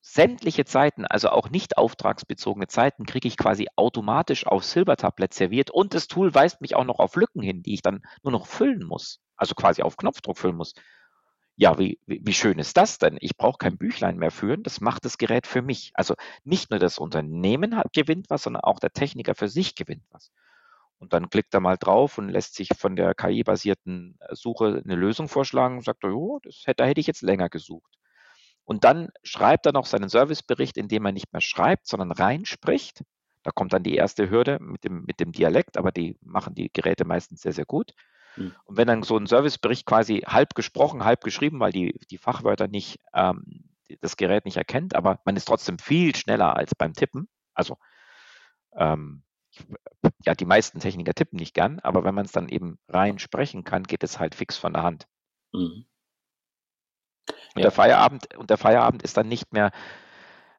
sämtliche 0.02 0.65
Zeiten, 0.65 1.06
also 1.06 1.30
auch 1.30 1.50
nicht 1.50 1.78
auftragsbezogene 1.78 2.68
Zeiten, 2.68 3.06
kriege 3.06 3.30
ich 3.30 3.38
quasi 3.38 3.68
automatisch 3.78 4.46
auf 4.46 4.65
Silbertablett 4.65 5.34
serviert 5.34 5.72
und 5.72 5.94
das 5.94 6.10
Tool 6.10 6.36
weist 6.36 6.60
mich 6.60 6.76
auch 6.76 6.84
noch 6.84 7.00
auf 7.00 7.15
Lücken 7.15 7.42
hin, 7.42 7.63
die 7.63 7.76
ich 7.76 7.82
dann 7.82 8.02
nur 8.24 8.34
noch 8.34 8.46
füllen 8.46 8.86
muss, 8.86 9.22
also 9.38 9.56
quasi 9.56 9.82
auf 9.82 9.96
Knopfdruck 9.96 10.38
füllen 10.38 10.58
muss. 10.58 10.74
Ja, 11.56 11.80
wie, 11.80 11.98
wie, 12.06 12.34
schön 12.34 12.60
ist 12.60 12.76
das 12.76 12.98
denn? 12.98 13.18
Ich 13.22 13.38
brauche 13.38 13.58
kein 13.58 13.78
Büchlein 13.78 14.18
mehr 14.18 14.32
führen, 14.32 14.63
das 14.63 14.82
macht 14.82 15.06
das 15.06 15.18
Gerät 15.18 15.48
für 15.48 15.62
mich. 15.62 15.92
Also 15.94 16.15
nicht 16.44 16.72
nur 16.72 16.80
das 16.80 16.98
Unternehmen 16.98 17.78
hat, 17.78 17.94
gewinnt 17.94 18.30
was, 18.30 18.44
sondern 18.44 18.63
auch 18.63 18.80
der 18.80 18.92
Techniker 18.92 19.34
für 19.34 19.48
sich 19.48 19.76
gewinnt 19.76 20.04
was. 20.10 20.30
Und 20.99 21.13
dann 21.13 21.29
klickt 21.29 21.53
er 21.53 21.62
mal 21.62 21.77
drauf 21.77 22.17
und 22.17 22.29
lässt 22.29 22.55
sich 22.55 22.69
von 22.77 22.95
der 22.95 23.15
KI-basierten 23.15 24.19
Suche 24.31 24.81
eine 24.83 24.95
Lösung 24.95 25.29
vorschlagen 25.29 25.77
und 25.77 25.83
sagt, 25.83 26.03
oh, 26.03 26.39
das 26.43 26.63
hätte, 26.65 26.83
da 26.83 26.85
hätte 26.85 26.99
ich 26.99 27.07
jetzt 27.07 27.21
länger 27.21 27.49
gesucht. 27.49 27.95
Und 28.65 28.83
dann 28.83 29.09
schreibt 29.23 29.65
er 29.65 29.71
noch 29.71 29.85
seinen 29.85 30.09
Servicebericht, 30.09 30.77
indem 30.77 31.05
er 31.05 31.12
nicht 31.12 31.31
mehr 31.33 31.41
schreibt, 31.41 31.88
sondern 31.88 32.12
reinspricht. 32.12 33.03
Da 33.43 33.51
kommt 33.51 33.73
dann 33.73 33.81
die 33.81 33.95
erste 33.95 34.29
Hürde 34.29 34.59
mit 34.59 34.83
dem, 34.83 35.05
mit 35.05 35.19
dem 35.19 35.31
Dialekt, 35.31 35.77
aber 35.77 35.91
die 35.91 36.17
machen 36.21 36.53
die 36.53 36.69
Geräte 36.71 37.05
meistens 37.05 37.41
sehr, 37.41 37.53
sehr 37.53 37.65
gut. 37.65 37.93
Mhm. 38.35 38.53
Und 38.65 38.77
wenn 38.77 38.88
dann 38.88 39.03
so 39.03 39.17
ein 39.17 39.25
Servicebericht 39.25 39.85
quasi 39.85 40.19
halb 40.27 40.53
gesprochen, 40.53 41.05
halb 41.05 41.23
geschrieben, 41.23 41.59
weil 41.59 41.71
die, 41.71 41.97
die 42.12 42.17
Fachwörter 42.17 42.67
nicht, 42.67 42.99
ähm, 43.13 43.63
das 44.01 44.17
Gerät 44.17 44.45
nicht 44.45 44.57
erkennt, 44.57 44.95
aber 44.95 45.19
man 45.25 45.35
ist 45.35 45.45
trotzdem 45.45 45.79
viel 45.79 46.15
schneller 46.15 46.55
als 46.55 46.75
beim 46.75 46.93
Tippen. 46.93 47.27
Also 47.53 47.77
ähm, 48.75 49.23
ja, 50.30 50.36
die 50.36 50.46
meisten 50.46 50.80
Techniker 50.80 51.15
tippen 51.15 51.39
nicht 51.39 51.56
gern, 51.56 51.80
aber 51.80 52.04
wenn 52.04 52.13
man 52.13 52.26
es 52.26 52.32
dann 52.32 52.50
eben 52.50 52.78
rein 52.88 53.18
sprechen 53.18 53.63
kann, 53.63 53.82
geht 53.82 54.04
es 54.04 54.20
halt 54.20 54.36
fix 54.36 54.58
von 54.58 54.74
der 54.74 54.84
Hand. 54.84 55.08
Mhm. 55.52 55.88
Und, 57.28 57.56
ja. 57.56 57.62
der 57.63 57.72
Feierabend, 57.72 58.38
und 58.38 58.52
der 58.52 58.60
Feierabend 58.60 59.02
ist 59.02 59.18
dann 59.18 59.28
nicht 59.28 59.52
mehr 59.52 59.72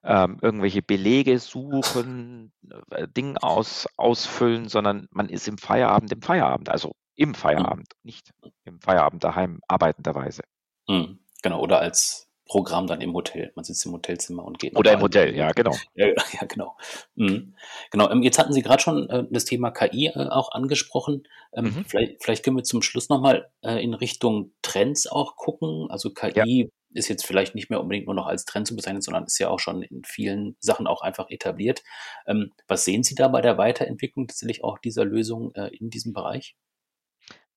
ähm, 0.02 0.38
irgendwelche 0.42 0.82
Belege 0.82 1.38
suchen, 1.38 2.52
äh, 2.90 3.06
Dinge 3.06 3.40
aus, 3.44 3.86
ausfüllen, 3.96 4.68
sondern 4.68 5.06
man 5.12 5.28
ist 5.28 5.46
im 5.46 5.56
Feierabend 5.56 6.10
im 6.10 6.20
Feierabend, 6.20 6.68
also 6.68 6.96
im 7.14 7.36
Feierabend, 7.36 7.92
mhm. 8.02 8.08
nicht 8.08 8.32
im 8.64 8.80
Feierabend 8.80 9.22
daheim 9.22 9.60
arbeitenderweise. 9.68 10.42
Mhm. 10.88 11.20
Genau, 11.44 11.60
oder 11.60 11.78
als 11.78 12.28
Programm 12.50 12.88
dann 12.88 13.00
im 13.00 13.14
Hotel. 13.14 13.52
Man 13.54 13.64
sitzt 13.64 13.86
im 13.86 13.92
Hotelzimmer 13.92 14.44
und 14.44 14.58
geht. 14.58 14.76
Oder 14.76 14.94
im 14.94 15.02
Hotel, 15.02 15.36
ja, 15.36 15.52
genau. 15.52 15.72
Ja, 15.94 16.08
ja 16.40 16.46
genau. 16.48 16.76
Mhm. 17.14 17.54
Genau. 17.92 18.10
Ähm, 18.10 18.24
jetzt 18.24 18.40
hatten 18.40 18.52
Sie 18.52 18.62
gerade 18.62 18.82
schon 18.82 19.08
äh, 19.08 19.24
das 19.30 19.44
Thema 19.44 19.70
KI 19.70 20.08
äh, 20.08 20.26
auch 20.28 20.50
angesprochen. 20.50 21.22
Ähm, 21.52 21.66
mhm. 21.66 21.84
vielleicht, 21.86 22.24
vielleicht 22.24 22.44
können 22.44 22.56
wir 22.56 22.64
zum 22.64 22.82
Schluss 22.82 23.08
nochmal 23.08 23.52
äh, 23.62 23.80
in 23.80 23.94
Richtung 23.94 24.52
Trends 24.62 25.06
auch 25.06 25.36
gucken. 25.36 25.86
Also 25.90 26.10
KI 26.10 26.62
ja. 26.62 26.66
ist 26.92 27.08
jetzt 27.08 27.24
vielleicht 27.24 27.54
nicht 27.54 27.70
mehr 27.70 27.80
unbedingt 27.80 28.06
nur 28.06 28.16
noch 28.16 28.26
als 28.26 28.46
Trend 28.46 28.66
zu 28.66 28.74
bezeichnen, 28.74 29.00
sondern 29.00 29.26
ist 29.26 29.38
ja 29.38 29.48
auch 29.48 29.60
schon 29.60 29.82
in 29.82 30.02
vielen 30.04 30.56
Sachen 30.58 30.88
auch 30.88 31.02
einfach 31.02 31.30
etabliert. 31.30 31.84
Ähm, 32.26 32.50
was 32.66 32.84
sehen 32.84 33.04
Sie 33.04 33.14
da 33.14 33.28
bei 33.28 33.42
der 33.42 33.58
Weiterentwicklung 33.58 34.26
tatsächlich 34.26 34.64
auch 34.64 34.80
dieser 34.80 35.04
Lösung 35.04 35.54
äh, 35.54 35.68
in 35.68 35.88
diesem 35.88 36.12
Bereich? 36.12 36.56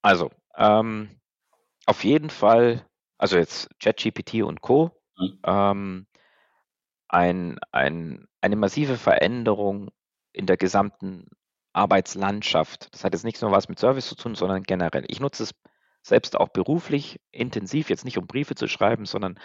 Also, 0.04 0.30
ähm, 0.56 1.20
auf 1.88 2.04
jeden 2.04 2.30
Fall 2.30 2.86
also 3.24 3.38
jetzt 3.38 3.70
ChatGPT 3.80 4.44
und 4.44 4.60
Co. 4.60 4.92
Mhm. 5.18 5.40
Ähm, 5.46 6.08
ein, 7.08 7.58
ein, 7.72 8.28
eine 8.42 8.56
massive 8.58 8.98
Veränderung 8.98 9.92
in 10.34 10.46
der 10.46 10.58
gesamten 10.58 11.30
Arbeitslandschaft. 11.72 12.94
Das 12.94 13.06
hat 13.06 13.14
jetzt 13.14 13.24
nicht 13.24 13.42
nur 13.42 13.52
was 13.52 13.70
mit 13.70 13.80
Service 13.80 14.10
zu 14.10 14.16
tun, 14.16 14.36
sondern 14.36 14.64
generell. 14.64 15.06
Ich 15.08 15.22
nutze 15.22 15.44
es 15.44 15.56
selbst 16.02 16.38
auch 16.38 16.50
beruflich 16.50 17.22
intensiv, 17.32 17.90
jetzt 17.90 18.04
nicht 18.04 18.18
um 18.18 18.28
Briefe 18.28 18.56
zu 18.56 18.68
schreiben, 18.68 19.06
sondern 19.06 19.40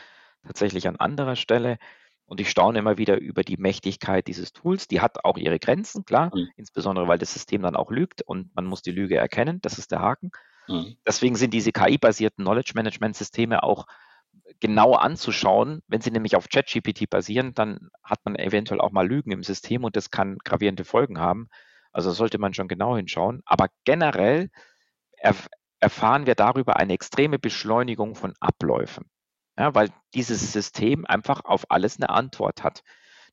tatsächlich 0.45 0.89
an 0.89 0.97
anderer 0.97 1.37
Stelle. 1.37 1.79
Und 2.25 2.41
ich 2.41 2.51
staune 2.51 2.81
immer 2.81 2.99
wieder 2.99 3.17
über 3.21 3.45
die 3.45 3.59
Mächtigkeit 3.59 4.27
dieses 4.27 4.53
Tools. 4.53 4.89
Die 4.89 5.01
hat 5.01 5.25
auch 5.25 5.39
ihre 5.39 5.61
Grenzen, 5.61 6.05
klar, 6.05 6.33
mhm. 6.35 6.49
insbesondere 6.57 7.07
weil 7.07 7.19
das 7.19 7.33
System 7.33 7.63
dann 7.63 7.77
auch 7.77 7.93
lügt 7.93 8.23
und 8.23 8.53
man 8.57 8.67
muss 8.67 8.83
die 8.83 8.91
Lüge 8.91 9.17
erkennen. 9.17 9.61
Das 9.63 9.79
ist 9.79 9.93
der 9.93 10.01
Haken. 10.01 10.33
Mhm. 10.69 10.97
Deswegen 11.07 11.37
sind 11.37 11.53
diese 11.53 11.73
KI-basierten 11.73 12.45
Knowledge 12.45 12.73
Management-Systeme 12.75 13.63
auch 13.63 13.87
genau 14.61 14.95
anzuschauen. 14.95 15.83
Wenn 15.89 16.01
sie 16.01 16.11
nämlich 16.11 16.37
auf 16.37 16.49
ChatGPT 16.49 17.11
basieren, 17.11 17.55
dann 17.55 17.91
hat 18.03 18.21
man 18.25 18.37
eventuell 18.37 18.81
auch 18.81 18.93
mal 18.93 19.07
Lügen 19.07 19.31
im 19.31 19.43
System 19.43 19.85
und 19.85 19.97
das 19.97 20.11
kann 20.11 20.39
gravierende 20.45 20.85
Folgen 20.85 21.19
haben. 21.19 21.49
Also 21.93 22.11
sollte 22.11 22.39
man 22.39 22.55
schon 22.55 22.69
genau 22.69 22.97
hinschauen. 22.97 23.43
Aber 23.45 23.69
generell 23.85 24.51
erf 25.17 25.49
erfahren 25.81 26.27
wir 26.27 26.35
darüber 26.35 26.77
eine 26.77 26.93
extreme 26.93 27.39
Beschleunigung 27.39 28.17
von 28.17 28.35
Abläufen. 28.41 29.09
Ja, 29.57 29.75
weil 29.77 29.91
dieses 30.13 30.53
System 30.53 31.07
einfach 31.07 31.45
auf 31.45 31.71
alles 31.71 31.99
eine 31.99 32.11
Antwort 32.11 32.65
hat. 32.65 32.83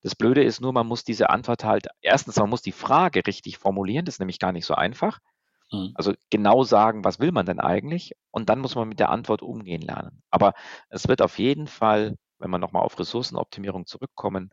Das 0.03 0.15
Blöde 0.15 0.43
ist 0.43 0.61
nur, 0.61 0.73
man 0.73 0.85
muss 0.85 1.03
diese 1.03 1.31
Antwort 1.31 1.63
halt, 1.63 1.87
erstens, 2.01 2.35
man 2.35 2.49
muss 2.49 2.61
die 2.61 2.71
Frage 2.71 3.25
richtig 3.25 3.57
formulieren, 3.57 4.05
das 4.05 4.15
ist 4.15 4.19
nämlich 4.19 4.37
gar 4.37 4.51
nicht 4.51 4.65
so 4.65 4.75
einfach. 4.75 5.19
Mhm. 5.75 5.91
Also 5.95 6.13
genau 6.29 6.63
sagen, 6.63 7.03
was 7.03 7.19
will 7.19 7.31
man 7.31 7.45
denn 7.45 7.59
eigentlich? 7.59 8.13
Und 8.31 8.49
dann 8.49 8.59
muss 8.59 8.75
man 8.75 8.87
mit 8.87 8.99
der 8.99 9.09
Antwort 9.09 9.41
umgehen 9.41 9.81
lernen. 9.81 10.23
Aber 10.29 10.53
es 10.89 11.07
wird 11.07 11.21
auf 11.21 11.39
jeden 11.39 11.67
Fall, 11.67 12.17
wenn 12.39 12.51
wir 12.51 12.57
nochmal 12.57 12.83
auf 12.83 12.99
Ressourcenoptimierung 12.99 13.85
zurückkommen, 13.85 14.51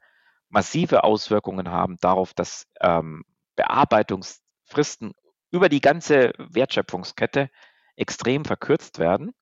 massive 0.49 1.05
Auswirkungen 1.05 1.71
haben 1.71 1.97
darauf, 2.01 2.35
dass 2.35 2.67
ähm, 2.81 3.25
Bearbeitungsfristen 3.57 5.13
über 5.51 5.69
die 5.69 5.81
ganze 5.81 6.33
Wertschöpfungskette 6.39 7.51
extrem 7.97 8.45
verkürzt 8.45 8.99
werden. 8.99 9.33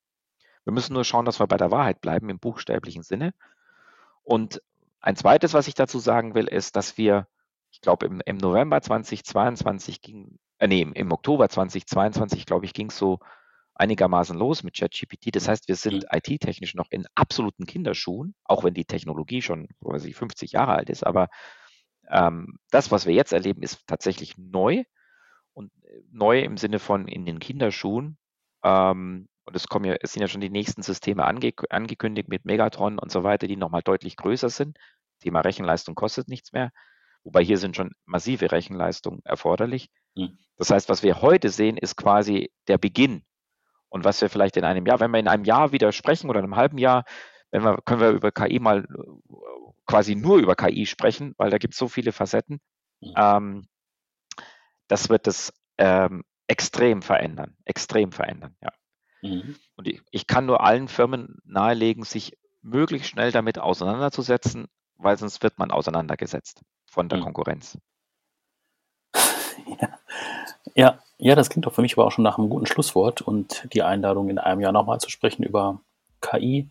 Wir 0.63 0.73
müssen 0.73 0.93
nur 0.93 1.05
schauen, 1.05 1.25
dass 1.25 1.39
wir 1.39 1.47
bei 1.47 1.57
der 1.57 1.71
Wahrheit 1.71 2.01
bleiben 2.01 2.29
im 2.29 2.39
buchstäblichen 2.39 3.03
Sinne. 3.03 3.33
Und 4.23 4.61
ein 4.99 5.15
zweites, 5.15 5.53
was 5.53 5.67
ich 5.67 5.73
dazu 5.73 5.99
sagen 5.99 6.35
will, 6.35 6.47
ist, 6.47 6.75
dass 6.75 6.97
wir, 6.97 7.27
ich 7.81 7.83
glaube, 7.83 8.05
im, 8.05 8.21
im 8.25 8.37
November 8.37 8.79
2022 8.79 10.01
ging 10.01 10.37
äh, 10.61 10.67
nee, 10.67 10.87
im 10.93 11.11
Oktober 11.11 11.49
2022, 11.49 12.45
glaube 12.45 12.65
ich, 12.65 12.73
ging 12.73 12.89
es 12.89 12.97
so 12.97 13.17
einigermaßen 13.73 14.37
los 14.37 14.61
mit 14.61 14.75
ChatGPT. 14.75 15.35
Das 15.35 15.47
heißt, 15.47 15.67
wir 15.67 15.75
sind 15.75 16.03
mhm. 16.03 16.09
IT-technisch 16.11 16.75
noch 16.75 16.85
in 16.91 17.07
absoluten 17.15 17.65
Kinderschuhen, 17.65 18.35
auch 18.43 18.63
wenn 18.63 18.75
die 18.75 18.85
Technologie 18.85 19.41
schon 19.41 19.69
quasi 19.83 20.13
50 20.13 20.51
Jahre 20.51 20.73
alt 20.73 20.91
ist. 20.91 21.03
Aber 21.03 21.29
ähm, 22.11 22.59
das, 22.69 22.91
was 22.91 23.07
wir 23.07 23.15
jetzt 23.15 23.33
erleben, 23.33 23.63
ist 23.63 23.87
tatsächlich 23.87 24.37
neu 24.37 24.83
und 25.53 25.71
äh, 25.85 26.03
neu 26.11 26.41
im 26.41 26.57
Sinne 26.57 26.77
von 26.77 27.07
in 27.07 27.25
den 27.25 27.39
Kinderschuhen. 27.39 28.19
Ähm, 28.63 29.29
und 29.45 29.55
es 29.55 29.67
kommen 29.67 29.85
ja, 29.85 29.95
es 29.99 30.13
sind 30.13 30.21
ja 30.21 30.27
schon 30.27 30.41
die 30.41 30.51
nächsten 30.51 30.83
Systeme 30.83 31.25
ange 31.25 31.53
angekündigt 31.71 32.29
mit 32.29 32.45
Megatron 32.45 32.99
und 32.99 33.11
so 33.11 33.23
weiter, 33.23 33.47
die 33.47 33.57
nochmal 33.57 33.81
deutlich 33.81 34.15
größer 34.15 34.49
sind. 34.49 34.77
Thema 35.21 35.41
Rechenleistung 35.41 35.95
kostet 35.95 36.27
nichts 36.27 36.53
mehr. 36.53 36.71
Wobei 37.23 37.43
hier 37.43 37.57
sind 37.57 37.75
schon 37.75 37.91
massive 38.05 38.51
Rechenleistungen 38.51 39.21
erforderlich. 39.23 39.89
Mhm. 40.15 40.37
Das 40.57 40.69
heißt, 40.69 40.89
was 40.89 41.03
wir 41.03 41.21
heute 41.21 41.49
sehen, 41.49 41.77
ist 41.77 41.95
quasi 41.95 42.51
der 42.67 42.77
Beginn. 42.77 43.23
Und 43.89 44.05
was 44.05 44.21
wir 44.21 44.29
vielleicht 44.29 44.57
in 44.57 44.63
einem 44.63 44.85
Jahr, 44.85 44.99
wenn 44.99 45.11
wir 45.11 45.19
in 45.19 45.27
einem 45.27 45.43
Jahr 45.43 45.71
wieder 45.71 45.91
sprechen 45.91 46.29
oder 46.29 46.39
in 46.39 46.45
einem 46.45 46.55
halben 46.55 46.77
Jahr, 46.77 47.03
wenn 47.51 47.63
wir, 47.63 47.77
können 47.83 48.01
wir 48.01 48.11
über 48.11 48.31
KI 48.31 48.59
mal 48.59 48.87
quasi 49.85 50.15
nur 50.15 50.37
über 50.37 50.55
KI 50.55 50.85
sprechen, 50.85 51.33
weil 51.37 51.49
da 51.49 51.57
gibt 51.57 51.73
es 51.73 51.79
so 51.79 51.87
viele 51.87 52.11
Facetten. 52.11 52.59
Mhm. 53.01 53.13
Ähm, 53.17 53.67
das 54.87 55.09
wird 55.09 55.27
das 55.27 55.53
ähm, 55.77 56.23
extrem 56.47 57.01
verändern, 57.01 57.55
extrem 57.65 58.11
verändern, 58.11 58.55
ja. 58.61 58.71
Mhm. 59.21 59.55
Und 59.75 59.87
ich, 59.87 60.01
ich 60.11 60.25
kann 60.25 60.45
nur 60.45 60.63
allen 60.63 60.87
Firmen 60.87 61.39
nahelegen, 61.43 62.03
sich 62.03 62.37
möglichst 62.61 63.09
schnell 63.09 63.31
damit 63.31 63.59
auseinanderzusetzen, 63.59 64.67
weil 64.95 65.17
sonst 65.17 65.43
wird 65.43 65.59
man 65.59 65.71
auseinandergesetzt 65.71 66.61
von 66.91 67.07
der 67.09 67.19
mhm. 67.19 67.23
Konkurrenz. 67.23 67.77
Ja. 69.79 69.89
ja. 70.75 70.99
ja, 71.17 71.35
das 71.35 71.49
klingt 71.49 71.65
doch 71.65 71.73
für 71.73 71.81
mich 71.81 71.93
aber 71.93 72.05
auch 72.05 72.11
schon 72.11 72.23
nach 72.23 72.37
einem 72.37 72.49
guten 72.49 72.65
Schlusswort 72.65 73.21
und 73.21 73.67
die 73.73 73.83
Einladung 73.83 74.29
in 74.29 74.37
einem 74.37 74.59
Jahr 74.59 74.71
nochmal 74.71 74.99
zu 74.99 75.09
sprechen 75.09 75.43
über 75.43 75.81
KI 76.19 76.69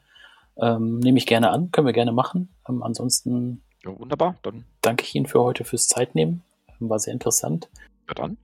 ähm, 0.61 0.99
nehme 0.99 1.19
ich 1.19 1.27
gerne 1.27 1.51
an, 1.51 1.71
können 1.71 1.87
wir 1.87 1.93
gerne 1.93 2.13
machen. 2.13 2.49
Ähm, 2.69 2.83
ansonsten 2.83 3.63
ja, 3.85 3.99
wunderbar, 3.99 4.37
dann 4.43 4.65
danke 4.83 5.05
ich 5.05 5.15
Ihnen 5.15 5.27
für 5.27 5.41
heute 5.41 5.65
fürs 5.65 5.87
Zeitnehmen, 5.87 6.43
war 6.79 6.99
sehr 6.99 7.13
interessant. 7.13 7.69
Ja, 8.09 8.15
dann. 8.15 8.37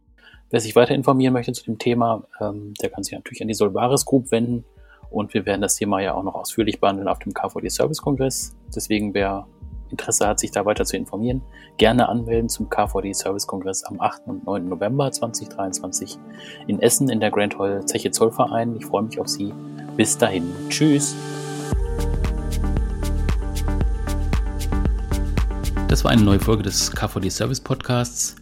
Wer 0.51 0.61
sich 0.61 0.77
weiter 0.77 0.95
informieren 0.95 1.33
möchte 1.33 1.53
zu 1.53 1.65
dem 1.65 1.79
Thema, 1.79 2.25
ähm, 2.41 2.73
der 2.75 2.91
kann 2.91 3.03
sich 3.03 3.15
natürlich 3.15 3.43
an 3.43 3.49
die 3.49 3.55
Solvaris 3.55 4.05
Group 4.05 4.31
wenden 4.31 4.65
und 5.11 5.35
wir 5.35 5.45
werden 5.45 5.61
das 5.61 5.77
Thema 5.77 6.01
ja 6.01 6.15
auch 6.15 6.23
noch 6.23 6.35
ausführlich 6.35 6.81
behandeln 6.81 7.09
auf 7.09 7.19
dem 7.19 7.35
KVD 7.35 7.69
Service 7.69 8.01
Kongress. 8.01 8.55
Deswegen, 8.75 9.13
wer 9.13 9.47
Interesse 9.91 10.27
hat, 10.27 10.41
sich 10.41 10.51
da 10.51 10.65
weiter 10.65 10.85
zu 10.85 10.97
informieren, 10.97 11.43
gerne 11.77 12.09
anmelden 12.09 12.49
zum 12.49 12.69
KVD 12.69 13.13
Service 13.13 13.47
Kongress 13.47 13.85
am 13.85 14.01
8. 14.01 14.23
und 14.27 14.47
9. 14.47 14.69
November 14.69 15.11
2023 15.11 16.19
in 16.67 16.81
Essen 16.81 17.09
in 17.09 17.21
der 17.21 17.31
Grand 17.31 17.59
Hall 17.59 17.85
Zeche 17.87 18.11
Zollverein. 18.11 18.77
Ich 18.77 18.87
freue 18.87 19.03
mich 19.03 19.21
auf 19.21 19.29
Sie. 19.29 19.53
Bis 19.97 20.17
dahin. 20.19 20.53
Tschüss. 20.69 21.15
Das 25.89 26.05
war 26.05 26.11
eine 26.11 26.23
neue 26.23 26.41
Folge 26.41 26.63
des 26.63 26.91
KVD 26.91 27.31
Service 27.31 27.61
Podcasts. 27.61 28.37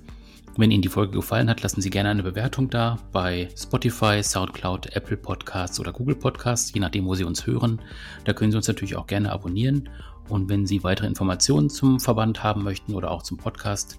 Wenn 0.56 0.70
Ihnen 0.70 0.82
die 0.82 0.88
Folge 0.88 1.12
gefallen 1.12 1.50
hat, 1.50 1.62
lassen 1.62 1.80
Sie 1.80 1.90
gerne 1.90 2.10
eine 2.10 2.22
Bewertung 2.22 2.70
da 2.70 2.98
bei 3.10 3.48
Spotify, 3.56 4.22
SoundCloud, 4.22 4.94
Apple 4.94 5.16
Podcasts 5.16 5.80
oder 5.80 5.92
Google 5.92 6.14
Podcasts, 6.14 6.72
je 6.72 6.80
nachdem, 6.80 7.06
wo 7.06 7.16
Sie 7.16 7.24
uns 7.24 7.44
hören. 7.44 7.82
Da 8.24 8.32
können 8.34 8.52
Sie 8.52 8.56
uns 8.56 8.68
natürlich 8.68 8.94
auch 8.94 9.08
gerne 9.08 9.32
abonnieren. 9.32 9.88
Und 10.28 10.48
wenn 10.48 10.64
Sie 10.64 10.84
weitere 10.84 11.08
Informationen 11.08 11.70
zum 11.70 11.98
Verband 11.98 12.44
haben 12.44 12.62
möchten 12.62 12.94
oder 12.94 13.10
auch 13.10 13.22
zum 13.22 13.36
Podcast, 13.36 13.98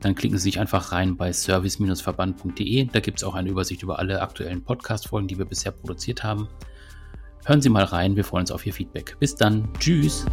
dann 0.00 0.16
klicken 0.16 0.38
Sie 0.38 0.44
sich 0.44 0.58
einfach 0.58 0.90
rein 0.90 1.16
bei 1.16 1.32
service-verband.de. 1.32 2.86
Da 2.86 3.00
gibt 3.00 3.18
es 3.18 3.24
auch 3.24 3.34
eine 3.34 3.48
Übersicht 3.48 3.84
über 3.84 4.00
alle 4.00 4.20
aktuellen 4.20 4.64
Podcast-Folgen, 4.64 5.28
die 5.28 5.38
wir 5.38 5.44
bisher 5.44 5.70
produziert 5.70 6.24
haben. 6.24 6.48
Hören 7.44 7.62
Sie 7.62 7.68
mal 7.68 7.84
rein, 7.84 8.16
wir 8.16 8.24
freuen 8.24 8.42
uns 8.42 8.50
auf 8.50 8.66
Ihr 8.66 8.72
Feedback. 8.72 9.16
Bis 9.20 9.36
dann, 9.36 9.68
tschüss. 9.78 10.26